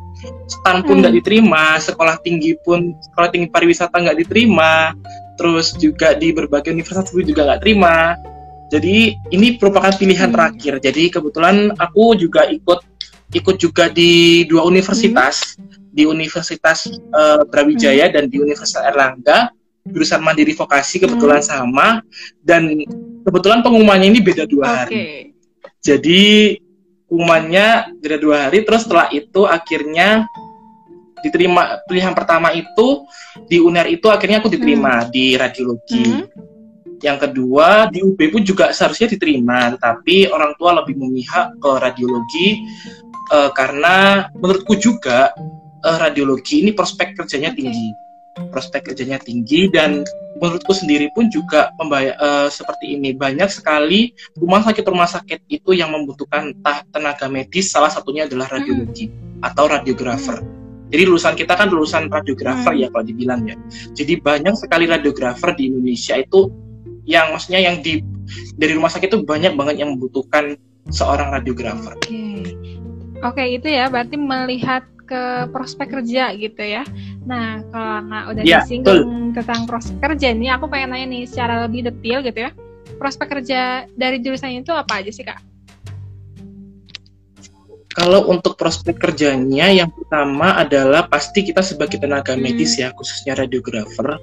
stan 0.52 0.84
pun 0.84 1.00
nggak 1.00 1.16
hmm. 1.16 1.20
diterima, 1.24 1.80
sekolah 1.80 2.20
tinggi 2.20 2.60
pun 2.60 2.92
sekolah 3.10 3.32
tinggi 3.32 3.48
pariwisata 3.48 3.96
nggak 3.96 4.20
diterima, 4.20 4.92
terus 5.40 5.72
juga 5.80 6.12
di 6.12 6.36
berbagai 6.36 6.76
universitas 6.76 7.08
pun 7.08 7.24
juga 7.24 7.48
nggak 7.48 7.60
terima 7.64 8.20
jadi 8.74 9.14
ini 9.30 9.54
merupakan 9.60 9.92
pilihan 9.94 10.28
hmm. 10.30 10.34
terakhir. 10.34 10.74
Jadi 10.82 11.04
kebetulan 11.12 11.70
aku 11.76 12.16
juga 12.16 12.48
ikut 12.50 12.82
ikut 13.34 13.56
juga 13.58 13.86
di 13.86 14.42
dua 14.50 14.66
universitas, 14.66 15.54
hmm. 15.54 15.94
di 15.94 16.02
Universitas 16.08 16.90
uh, 17.14 17.46
Brawijaya 17.46 18.10
hmm. 18.10 18.14
dan 18.14 18.24
di 18.26 18.42
Universitas 18.42 18.82
Erlangga. 18.82 19.54
Jurusan 19.84 20.24
mandiri 20.24 20.56
vokasi 20.56 21.00
kebetulan 21.00 21.44
hmm. 21.44 21.48
sama 21.48 22.00
dan 22.40 22.72
kebetulan 23.24 23.60
pengumumannya 23.60 24.08
ini 24.08 24.20
beda 24.24 24.48
dua 24.48 24.64
okay. 24.64 24.76
hari. 24.76 25.04
Jadi 25.84 26.22
pengumumannya 27.08 27.96
beda 28.00 28.16
dua 28.16 28.36
hari. 28.48 28.64
Terus 28.64 28.88
setelah 28.88 29.12
itu 29.12 29.44
akhirnya 29.44 30.24
diterima 31.20 31.80
pilihan 31.88 32.12
pertama 32.12 32.52
itu 32.52 33.08
di 33.48 33.56
UNER 33.60 33.88
itu 33.92 34.08
akhirnya 34.08 34.40
aku 34.40 34.52
diterima 34.52 35.04
hmm. 35.04 35.08
di 35.12 35.36
radiologi. 35.36 36.04
Hmm 36.04 36.52
yang 37.04 37.20
kedua, 37.20 37.92
di 37.92 38.00
UB 38.00 38.16
pun 38.32 38.40
juga 38.40 38.72
seharusnya 38.72 39.12
diterima, 39.12 39.76
tetapi 39.76 40.32
orang 40.32 40.56
tua 40.56 40.80
lebih 40.80 40.96
memihak 40.96 41.60
ke 41.60 41.70
radiologi 41.76 42.64
uh, 43.28 43.52
karena 43.52 44.28
menurutku 44.32 44.80
juga 44.80 45.36
uh, 45.84 45.98
radiologi 46.00 46.64
ini 46.64 46.72
prospek 46.72 47.12
kerjanya 47.12 47.52
tinggi. 47.52 47.92
Prospek 48.34 48.90
kerjanya 48.90 49.22
tinggi 49.22 49.70
dan 49.70 50.02
menurutku 50.42 50.74
sendiri 50.74 51.06
pun 51.14 51.30
juga 51.30 51.70
membayar, 51.78 52.18
uh, 52.18 52.48
seperti 52.50 52.98
ini. 52.98 53.14
Banyak 53.14 53.46
sekali 53.46 54.10
rumah 54.34 54.66
sakit-rumah 54.66 55.06
sakit 55.06 55.46
itu 55.46 55.70
yang 55.70 55.94
membutuhkan 55.94 56.50
tenaga 56.90 57.30
medis, 57.30 57.70
salah 57.70 57.90
satunya 57.90 58.26
adalah 58.26 58.50
radiologi 58.50 59.10
hmm. 59.10 59.46
atau 59.46 59.70
radiografer. 59.70 60.42
Jadi 60.90 61.02
lulusan 61.10 61.34
kita 61.34 61.54
kan 61.58 61.70
lulusan 61.70 62.10
radiografer 62.10 62.74
hmm. 62.74 62.82
ya 62.82 62.88
kalau 62.90 63.04
dibilang 63.06 63.40
ya. 63.46 63.56
Jadi 63.94 64.18
banyak 64.18 64.54
sekali 64.58 64.90
radiografer 64.90 65.54
di 65.54 65.70
Indonesia 65.70 66.18
itu 66.18 66.50
yang 67.04 67.36
maksudnya 67.36 67.60
yang 67.60 67.84
di 67.84 68.00
dari 68.56 68.72
rumah 68.74 68.90
sakit 68.90 69.12
itu 69.12 69.20
banyak 69.22 69.54
banget 69.54 69.84
yang 69.84 69.94
membutuhkan 69.96 70.56
seorang 70.90 71.32
radiografer. 71.32 71.96
Oke, 71.96 72.08
okay. 72.08 72.42
oke 73.20 73.34
okay, 73.36 73.46
itu 73.56 73.68
ya 73.68 73.88
berarti 73.88 74.16
melihat 74.16 74.84
ke 75.04 75.52
prospek 75.52 76.00
kerja 76.00 76.32
gitu 76.32 76.62
ya. 76.64 76.82
Nah 77.24 77.64
kalau 77.72 77.96
nggak 78.04 78.24
udah 78.30 78.42
ya, 78.44 78.60
disinggung 78.62 79.32
betul. 79.32 79.36
tentang 79.40 79.60
prospek 79.64 79.98
kerja 80.00 80.26
ini, 80.32 80.46
aku 80.52 80.68
pengen 80.68 80.92
nanya 80.92 81.06
nih 81.08 81.22
secara 81.28 81.64
lebih 81.64 81.88
detail 81.88 82.20
gitu 82.24 82.38
ya. 82.48 82.50
Prospek 83.00 83.26
kerja 83.40 83.60
dari 83.96 84.20
jurusan 84.20 84.60
itu 84.60 84.72
apa 84.72 85.00
aja 85.00 85.10
sih 85.10 85.24
kak? 85.24 85.40
Kalau 87.94 88.26
untuk 88.26 88.58
prospek 88.58 88.98
kerjanya, 88.98 89.70
yang 89.70 89.86
pertama 89.86 90.58
adalah 90.58 91.06
pasti 91.06 91.46
kita 91.46 91.62
sebagai 91.62 92.02
tenaga 92.02 92.34
medis 92.34 92.74
hmm. 92.74 92.80
ya, 92.82 92.88
khususnya 92.90 93.38
radiografer 93.38 94.18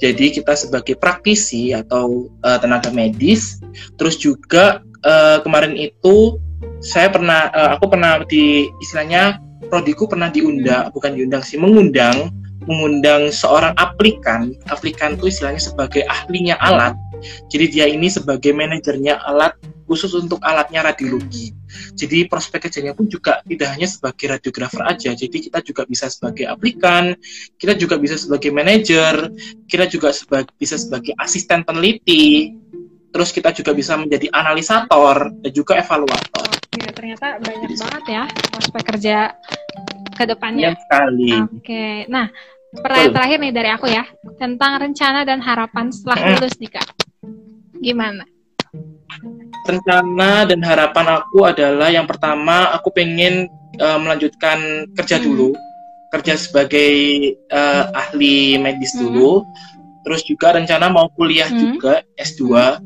jadi 0.00 0.32
kita 0.32 0.56
sebagai 0.56 0.96
praktisi 0.96 1.76
atau 1.76 2.32
uh, 2.40 2.56
tenaga 2.56 2.88
medis, 2.88 3.60
terus 4.00 4.16
juga 4.16 4.80
uh, 5.04 5.44
kemarin 5.44 5.76
itu 5.76 6.40
saya 6.80 7.12
pernah, 7.12 7.52
uh, 7.52 7.76
aku 7.76 7.92
pernah 7.92 8.24
di 8.24 8.64
istilahnya 8.80 9.36
prodiku 9.70 10.10
pernah 10.10 10.28
diundang, 10.28 10.90
hmm. 10.90 10.94
bukan 10.94 11.10
diundang 11.14 11.42
sih, 11.46 11.56
mengundang, 11.56 12.34
mengundang 12.66 13.30
seorang 13.30 13.72
aplikan. 13.78 14.52
Aplikan 14.68 15.14
itu 15.16 15.30
istilahnya 15.30 15.62
sebagai 15.62 16.02
ahlinya 16.10 16.58
alat. 16.58 16.98
Jadi 17.48 17.78
dia 17.78 17.86
ini 17.86 18.10
sebagai 18.10 18.50
manajernya 18.50 19.22
alat 19.22 19.54
khusus 19.90 20.14
untuk 20.14 20.38
alatnya 20.46 20.86
radiologi. 20.86 21.50
Jadi 21.98 22.30
prospek 22.30 22.70
kerjanya 22.70 22.94
pun 22.94 23.10
juga 23.10 23.42
tidak 23.42 23.68
hanya 23.74 23.90
sebagai 23.90 24.26
radiografer 24.30 24.82
aja. 24.86 25.10
Jadi 25.14 25.50
kita 25.50 25.58
juga 25.66 25.82
bisa 25.86 26.06
sebagai 26.06 26.46
aplikan, 26.46 27.14
kita 27.58 27.74
juga 27.74 27.98
bisa 27.98 28.14
sebagai 28.14 28.54
manajer, 28.54 29.34
kita 29.66 29.90
juga 29.90 30.14
sebagai, 30.14 30.54
bisa 30.54 30.78
sebagai 30.78 31.14
asisten 31.18 31.66
peneliti, 31.66 32.54
terus 33.10 33.34
kita 33.34 33.50
juga 33.50 33.74
bisa 33.74 33.98
menjadi 33.98 34.30
analisator 34.30 35.34
dan 35.42 35.50
juga 35.50 35.82
evaluator. 35.82 36.59
Oke, 36.70 36.88
ternyata 36.94 37.42
banyak 37.42 37.70
banget 37.74 38.04
ya 38.06 38.24
prospek 38.54 38.82
kerja 38.94 39.16
ke 40.14 40.24
depannya. 40.26 40.74
Banyak 40.74 40.82
sekali. 40.86 41.30
Oke, 41.58 41.86
nah 42.06 42.30
pertanyaan 42.70 43.14
terakhir 43.14 43.38
nih 43.42 43.52
dari 43.52 43.70
aku 43.74 43.86
ya 43.90 44.04
tentang 44.38 44.78
rencana 44.78 45.26
dan 45.26 45.42
harapan 45.42 45.90
setelah 45.90 46.38
lulus 46.38 46.54
nih 46.62 46.70
kak. 46.70 46.86
Gimana? 47.80 48.22
rencana 49.66 50.48
dan 50.48 50.60
harapan 50.64 51.06
aku 51.20 51.44
adalah 51.44 51.88
yang 51.92 52.08
pertama 52.08 52.72
aku 52.72 52.90
pengen 52.90 53.46
uh, 53.78 53.98
melanjutkan 54.00 54.88
kerja 54.96 55.20
hmm. 55.20 55.24
dulu 55.24 55.50
kerja 56.10 56.34
sebagai 56.34 56.92
uh, 57.52 57.92
ahli 57.94 58.58
medis 58.58 58.96
hmm. 58.96 59.00
dulu 59.06 59.46
terus 60.02 60.24
juga 60.24 60.56
rencana 60.56 60.88
mau 60.88 61.06
kuliah 61.12 61.46
hmm. 61.46 61.58
juga 61.60 62.02
S2 62.16 62.42
hmm. 62.50 62.78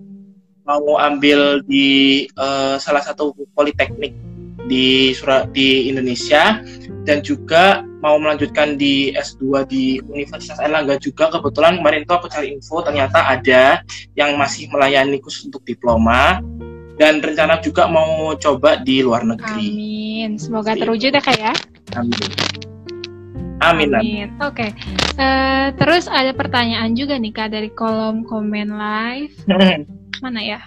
Mau 0.65 0.97
ambil 0.97 1.61
di 1.69 2.25
uh, 2.41 2.81
salah 2.81 3.05
satu 3.05 3.37
politeknik 3.53 4.17
di 4.65 5.13
Surat 5.13 5.53
di 5.53 5.93
Indonesia 5.93 6.61
dan 7.05 7.21
juga 7.21 7.85
mau 8.01 8.17
melanjutkan 8.17 8.81
di 8.81 9.13
S2 9.13 9.69
di 9.69 10.01
Universitas 10.09 10.57
Erlangga 10.61 10.97
juga 10.97 11.29
kebetulan 11.29 11.81
kemarin 11.81 12.09
tuh 12.09 12.17
aku 12.21 12.29
cari 12.33 12.57
info 12.57 12.81
ternyata 12.81 13.29
ada 13.29 13.85
yang 14.17 14.37
masih 14.41 14.69
melayani 14.73 15.21
khusus 15.21 15.49
untuk 15.53 15.65
diploma 15.69 16.41
dan 16.97 17.21
rencana 17.21 17.61
juga 17.61 17.91
mau 17.91 18.33
coba 18.39 18.81
di 18.81 19.03
luar 19.05 19.27
negeri. 19.27 19.69
Amin. 19.69 20.31
Semoga 20.41 20.79
terwujud 20.79 21.13
ya 21.13 21.21
kak 21.21 21.37
ya. 21.37 21.53
Amin. 21.99 22.29
Amin. 23.65 23.91
Amin. 23.97 24.29
Oke. 24.41 24.69
Okay. 24.69 24.71
Uh, 25.17 25.23
eh, 25.23 25.67
terus 25.81 26.07
ada 26.07 26.31
pertanyaan 26.37 26.93
juga 26.95 27.19
nih 27.19 27.33
kak 27.35 27.51
dari 27.53 27.71
kolom 27.73 28.23
komen 28.29 28.69
live. 28.73 29.35
Mana 30.23 30.41
ya? 30.45 30.61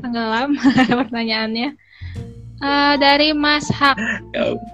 Tenggelam 0.00 0.58
pertanyaannya. 1.06 1.78
Uh, 2.62 2.94
dari 2.94 3.34
Mas 3.34 3.66
Hak 3.66 3.98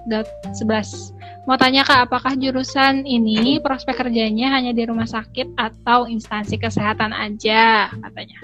dot 0.05 0.29
11 0.53 1.17
mau 1.49 1.57
tanya 1.57 1.81
kak 1.81 2.05
apakah 2.05 2.37
jurusan 2.37 3.09
ini 3.09 3.57
prospek 3.57 4.05
kerjanya 4.05 4.53
hanya 4.53 4.69
di 4.69 4.85
rumah 4.85 5.09
sakit 5.09 5.57
atau 5.57 6.05
instansi 6.05 6.61
kesehatan 6.61 7.09
aja 7.09 7.89
katanya 7.89 8.37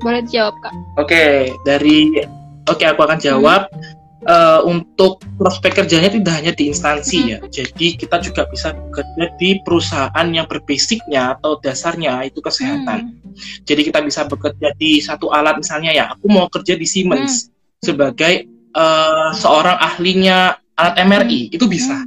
boleh 0.00 0.24
dijawab 0.24 0.56
kak 0.64 0.72
oke 0.72 1.04
okay, 1.04 1.52
dari 1.68 2.24
oke 2.64 2.80
okay, 2.80 2.88
aku 2.88 3.04
akan 3.04 3.20
jawab 3.20 3.68
hmm. 3.68 4.24
uh, 4.24 4.64
untuk 4.64 5.20
prospek 5.36 5.84
kerjanya 5.84 6.08
tidak 6.08 6.32
hanya 6.32 6.52
di 6.56 6.72
instansi 6.72 7.18
hmm. 7.20 7.28
ya 7.28 7.38
jadi 7.52 7.86
kita 8.00 8.16
juga 8.24 8.48
bisa 8.48 8.72
bekerja 8.72 9.28
di 9.36 9.60
perusahaan 9.60 10.26
yang 10.32 10.48
berbasicnya 10.48 11.36
atau 11.36 11.60
dasarnya 11.60 12.24
itu 12.24 12.40
kesehatan 12.40 13.04
hmm. 13.04 13.27
Jadi 13.62 13.80
kita 13.86 14.00
bisa 14.02 14.26
bekerja 14.26 14.74
di 14.76 15.02
satu 15.02 15.30
alat 15.30 15.58
misalnya 15.58 15.90
ya 15.94 16.04
aku 16.12 16.26
mau 16.30 16.46
kerja 16.50 16.74
di 16.74 16.86
Siemens 16.86 17.48
hmm. 17.48 17.52
sebagai 17.82 18.34
uh, 18.74 19.30
seorang 19.34 19.78
ahlinya 19.78 20.58
alat 20.78 20.96
MRI 21.02 21.50
itu 21.52 21.66
bisa. 21.66 22.06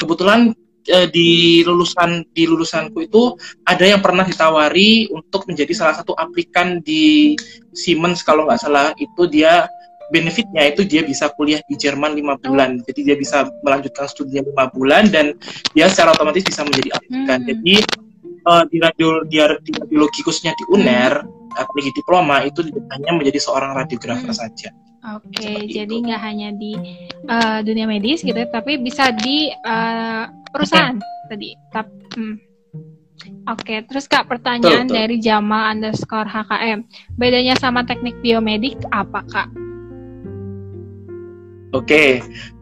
Kebetulan 0.00 0.50
uh, 0.90 1.08
di 1.12 1.62
lulusan 1.62 2.26
di 2.34 2.44
lulusanku 2.48 3.06
itu 3.06 3.38
ada 3.68 3.84
yang 3.86 4.02
pernah 4.02 4.26
ditawari 4.26 5.06
untuk 5.14 5.46
menjadi 5.46 5.72
salah 5.72 5.94
satu 5.94 6.18
aplikan 6.18 6.82
di 6.82 7.34
Siemens 7.72 8.26
kalau 8.26 8.50
nggak 8.50 8.60
salah. 8.60 8.90
Itu 8.98 9.30
dia 9.30 9.70
benefitnya 10.08 10.72
itu 10.72 10.88
dia 10.88 11.04
bisa 11.04 11.28
kuliah 11.36 11.60
di 11.68 11.76
Jerman 11.76 12.16
lima 12.16 12.34
bulan. 12.40 12.80
Jadi 12.82 13.00
dia 13.12 13.16
bisa 13.16 13.46
melanjutkan 13.62 14.08
studi 14.08 14.40
lima 14.40 14.66
bulan 14.72 15.12
dan 15.12 15.36
dia 15.76 15.86
secara 15.86 16.16
otomatis 16.16 16.42
bisa 16.42 16.64
menjadi 16.66 16.96
aplikan. 16.96 17.38
Hmm. 17.44 17.48
jadi 17.54 17.76
uh, 18.44 18.64
di 18.68 18.78
radio 18.78 19.24
di, 19.24 19.40
di 19.64 19.70
radiologi 19.74 20.20
khususnya 20.22 20.52
di 20.54 20.64
UNER 20.70 21.24
apalagi 21.58 21.90
diploma 21.96 22.44
itu 22.44 22.62
hanya 22.68 23.10
menjadi 23.16 23.38
seorang 23.42 23.74
radiografer 23.74 24.30
hmm. 24.30 24.38
saja 24.38 24.70
Oke, 25.08 25.40
okay, 25.40 25.58
jadi 25.70 25.94
nggak 26.04 26.20
hanya 26.20 26.50
di 26.58 26.74
uh, 27.30 27.62
dunia 27.62 27.86
medis 27.86 28.20
gitu, 28.20 28.36
tapi 28.50 28.82
bisa 28.82 29.14
di 29.14 29.48
uh, 29.48 30.26
perusahaan 30.50 30.98
tadi. 31.30 31.54
Tapi, 31.70 31.92
hmm. 32.18 32.36
Oke, 33.46 33.62
okay, 33.62 33.78
terus 33.86 34.10
kak 34.10 34.26
pertanyaan 34.28 34.84
betul, 34.84 34.92
betul. 34.92 34.98
dari 34.98 35.16
Jamal 35.22 35.78
underscore 35.78 36.28
HKM, 36.28 36.84
bedanya 37.14 37.54
sama 37.56 37.86
teknik 37.86 38.18
biomedik 38.20 38.76
apa 38.90 39.22
kak? 39.30 39.48
Oke, 41.76 41.84
okay. 41.84 42.10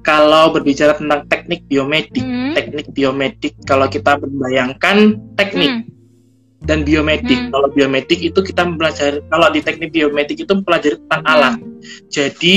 kalau 0.03 0.51
berbicara 0.51 0.99
tentang 0.99 1.31
teknik 1.31 1.63
biomedik, 1.71 2.23
hmm. 2.23 2.59
teknik 2.59 2.87
biomedik 2.91 3.55
kalau 3.65 3.87
kita 3.87 4.19
membayangkan 4.19 5.19
teknik. 5.39 5.71
Hmm 5.71 5.97
dan 6.67 6.83
biomedik. 6.83 7.37
Hmm. 7.37 7.51
Kalau 7.55 7.69
biomedik 7.71 8.21
itu 8.21 8.41
kita 8.43 8.67
mempelajari 8.67 9.23
kalau 9.31 9.49
di 9.53 9.61
teknik 9.63 9.91
biomedik 9.95 10.37
itu 10.43 10.53
mempelajari 10.53 10.97
tentang 11.07 11.23
hmm. 11.23 11.33
alat. 11.33 11.55
Jadi 12.09 12.57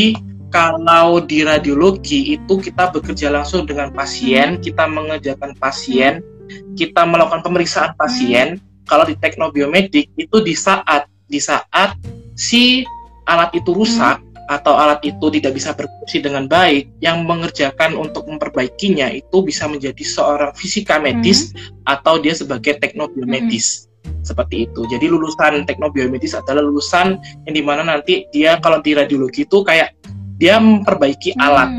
kalau 0.50 1.22
di 1.22 1.46
radiologi 1.46 2.34
itu 2.34 2.58
kita 2.58 2.90
bekerja 2.90 3.30
langsung 3.30 3.70
dengan 3.70 3.94
pasien, 3.94 4.58
hmm. 4.58 4.62
kita 4.66 4.90
mengerjakan 4.90 5.54
pasien, 5.62 6.26
kita 6.74 7.06
melakukan 7.06 7.46
pemeriksaan 7.46 7.94
pasien. 7.96 8.58
Hmm. 8.58 8.68
Kalau 8.90 9.06
di 9.06 9.14
teknobiomedik 9.22 10.10
itu 10.18 10.38
di 10.42 10.58
saat 10.58 11.06
di 11.30 11.38
saat 11.38 11.94
si 12.34 12.82
alat 13.30 13.54
itu 13.54 13.70
rusak 13.70 14.18
hmm. 14.18 14.29
Atau 14.50 14.74
alat 14.74 14.98
itu 15.06 15.30
tidak 15.30 15.54
bisa 15.54 15.78
berfungsi 15.78 16.26
dengan 16.26 16.50
baik, 16.50 16.90
yang 17.06 17.24
mengerjakan 17.30 17.94
untuk 17.94 18.26
memperbaikinya 18.26 19.14
itu 19.14 19.46
bisa 19.46 19.70
menjadi 19.70 20.02
seorang 20.02 20.52
fisika 20.58 20.98
medis 20.98 21.54
hmm. 21.54 21.86
atau 21.86 22.18
dia 22.18 22.34
sebagai 22.34 22.82
teknobiomedis. 22.82 23.86
Hmm 23.86 23.88
seperti 24.24 24.66
itu. 24.66 24.88
Jadi 24.90 25.06
lulusan 25.12 25.68
teknobiomedis 25.68 26.34
adalah 26.34 26.64
lulusan 26.64 27.20
yang 27.46 27.54
di 27.54 27.64
mana 27.64 27.84
nanti 27.86 28.26
dia 28.32 28.58
kalau 28.58 28.80
di 28.82 28.96
radiologi 28.96 29.44
itu 29.44 29.62
kayak 29.62 29.96
dia 30.40 30.56
memperbaiki 30.58 31.36
hmm. 31.36 31.46
alat, 31.46 31.70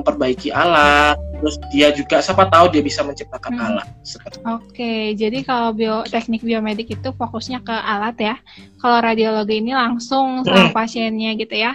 memperbaiki 0.00 0.54
alat, 0.54 1.18
terus 1.42 1.56
dia 1.74 1.90
juga 1.90 2.22
siapa 2.22 2.46
tahu 2.46 2.70
dia 2.72 2.82
bisa 2.82 3.02
menciptakan 3.02 3.52
hmm. 3.54 3.66
alat. 3.66 3.88
Oke, 3.90 4.38
okay, 4.46 5.02
jadi 5.18 5.42
kalau 5.42 5.74
bio, 5.74 6.06
teknik 6.06 6.42
biomedik 6.46 6.94
itu 6.94 7.08
fokusnya 7.14 7.62
ke 7.66 7.74
alat 7.74 8.16
ya. 8.18 8.36
Kalau 8.78 8.98
radiologi 9.02 9.60
ini 9.60 9.74
langsung 9.74 10.46
sama 10.46 10.70
hmm. 10.70 10.76
pasiennya 10.76 11.30
gitu 11.34 11.54
ya. 11.58 11.72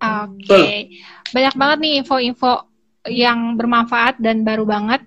Oke, 0.00 0.48
okay. 0.48 0.72
banyak 1.32 1.54
banget 1.60 1.78
nih 1.84 1.94
info-info 2.04 2.52
yang 3.08 3.56
bermanfaat 3.56 4.20
dan 4.20 4.44
baru 4.44 4.64
banget 4.68 5.00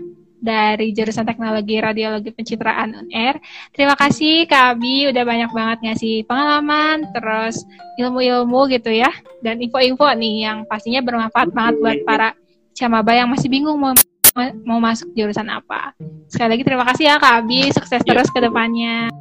dari 0.44 0.92
jurusan 0.92 1.24
teknologi 1.24 1.80
radiologi 1.80 2.36
pencitraan 2.36 2.92
UNR. 2.92 3.40
Terima 3.72 3.96
kasih 3.96 4.44
Kak 4.44 4.76
Abi 4.76 5.08
udah 5.08 5.24
banyak 5.24 5.52
banget 5.56 5.78
ngasih 5.88 6.28
pengalaman, 6.28 7.08
terus 7.16 7.64
ilmu-ilmu 7.96 8.68
gitu 8.68 8.92
ya, 8.92 9.10
dan 9.40 9.64
info-info 9.64 10.12
nih 10.20 10.52
yang 10.52 10.68
pastinya 10.68 11.00
bermanfaat 11.00 11.56
banget 11.56 11.76
buat 11.80 12.00
para 12.04 12.30
camaba 12.76 13.16
yang 13.16 13.32
masih 13.32 13.48
bingung 13.48 13.80
mau 13.80 13.96
mau 14.68 14.84
masuk 14.84 15.16
jurusan 15.16 15.48
apa. 15.48 15.96
Sekali 16.28 16.60
lagi 16.60 16.64
terima 16.68 16.84
kasih 16.92 17.04
ya 17.08 17.16
Kak 17.22 17.48
Abi, 17.48 17.72
sukses 17.72 18.04
terus 18.04 18.28
ke 18.28 18.44
depannya. 18.44 19.14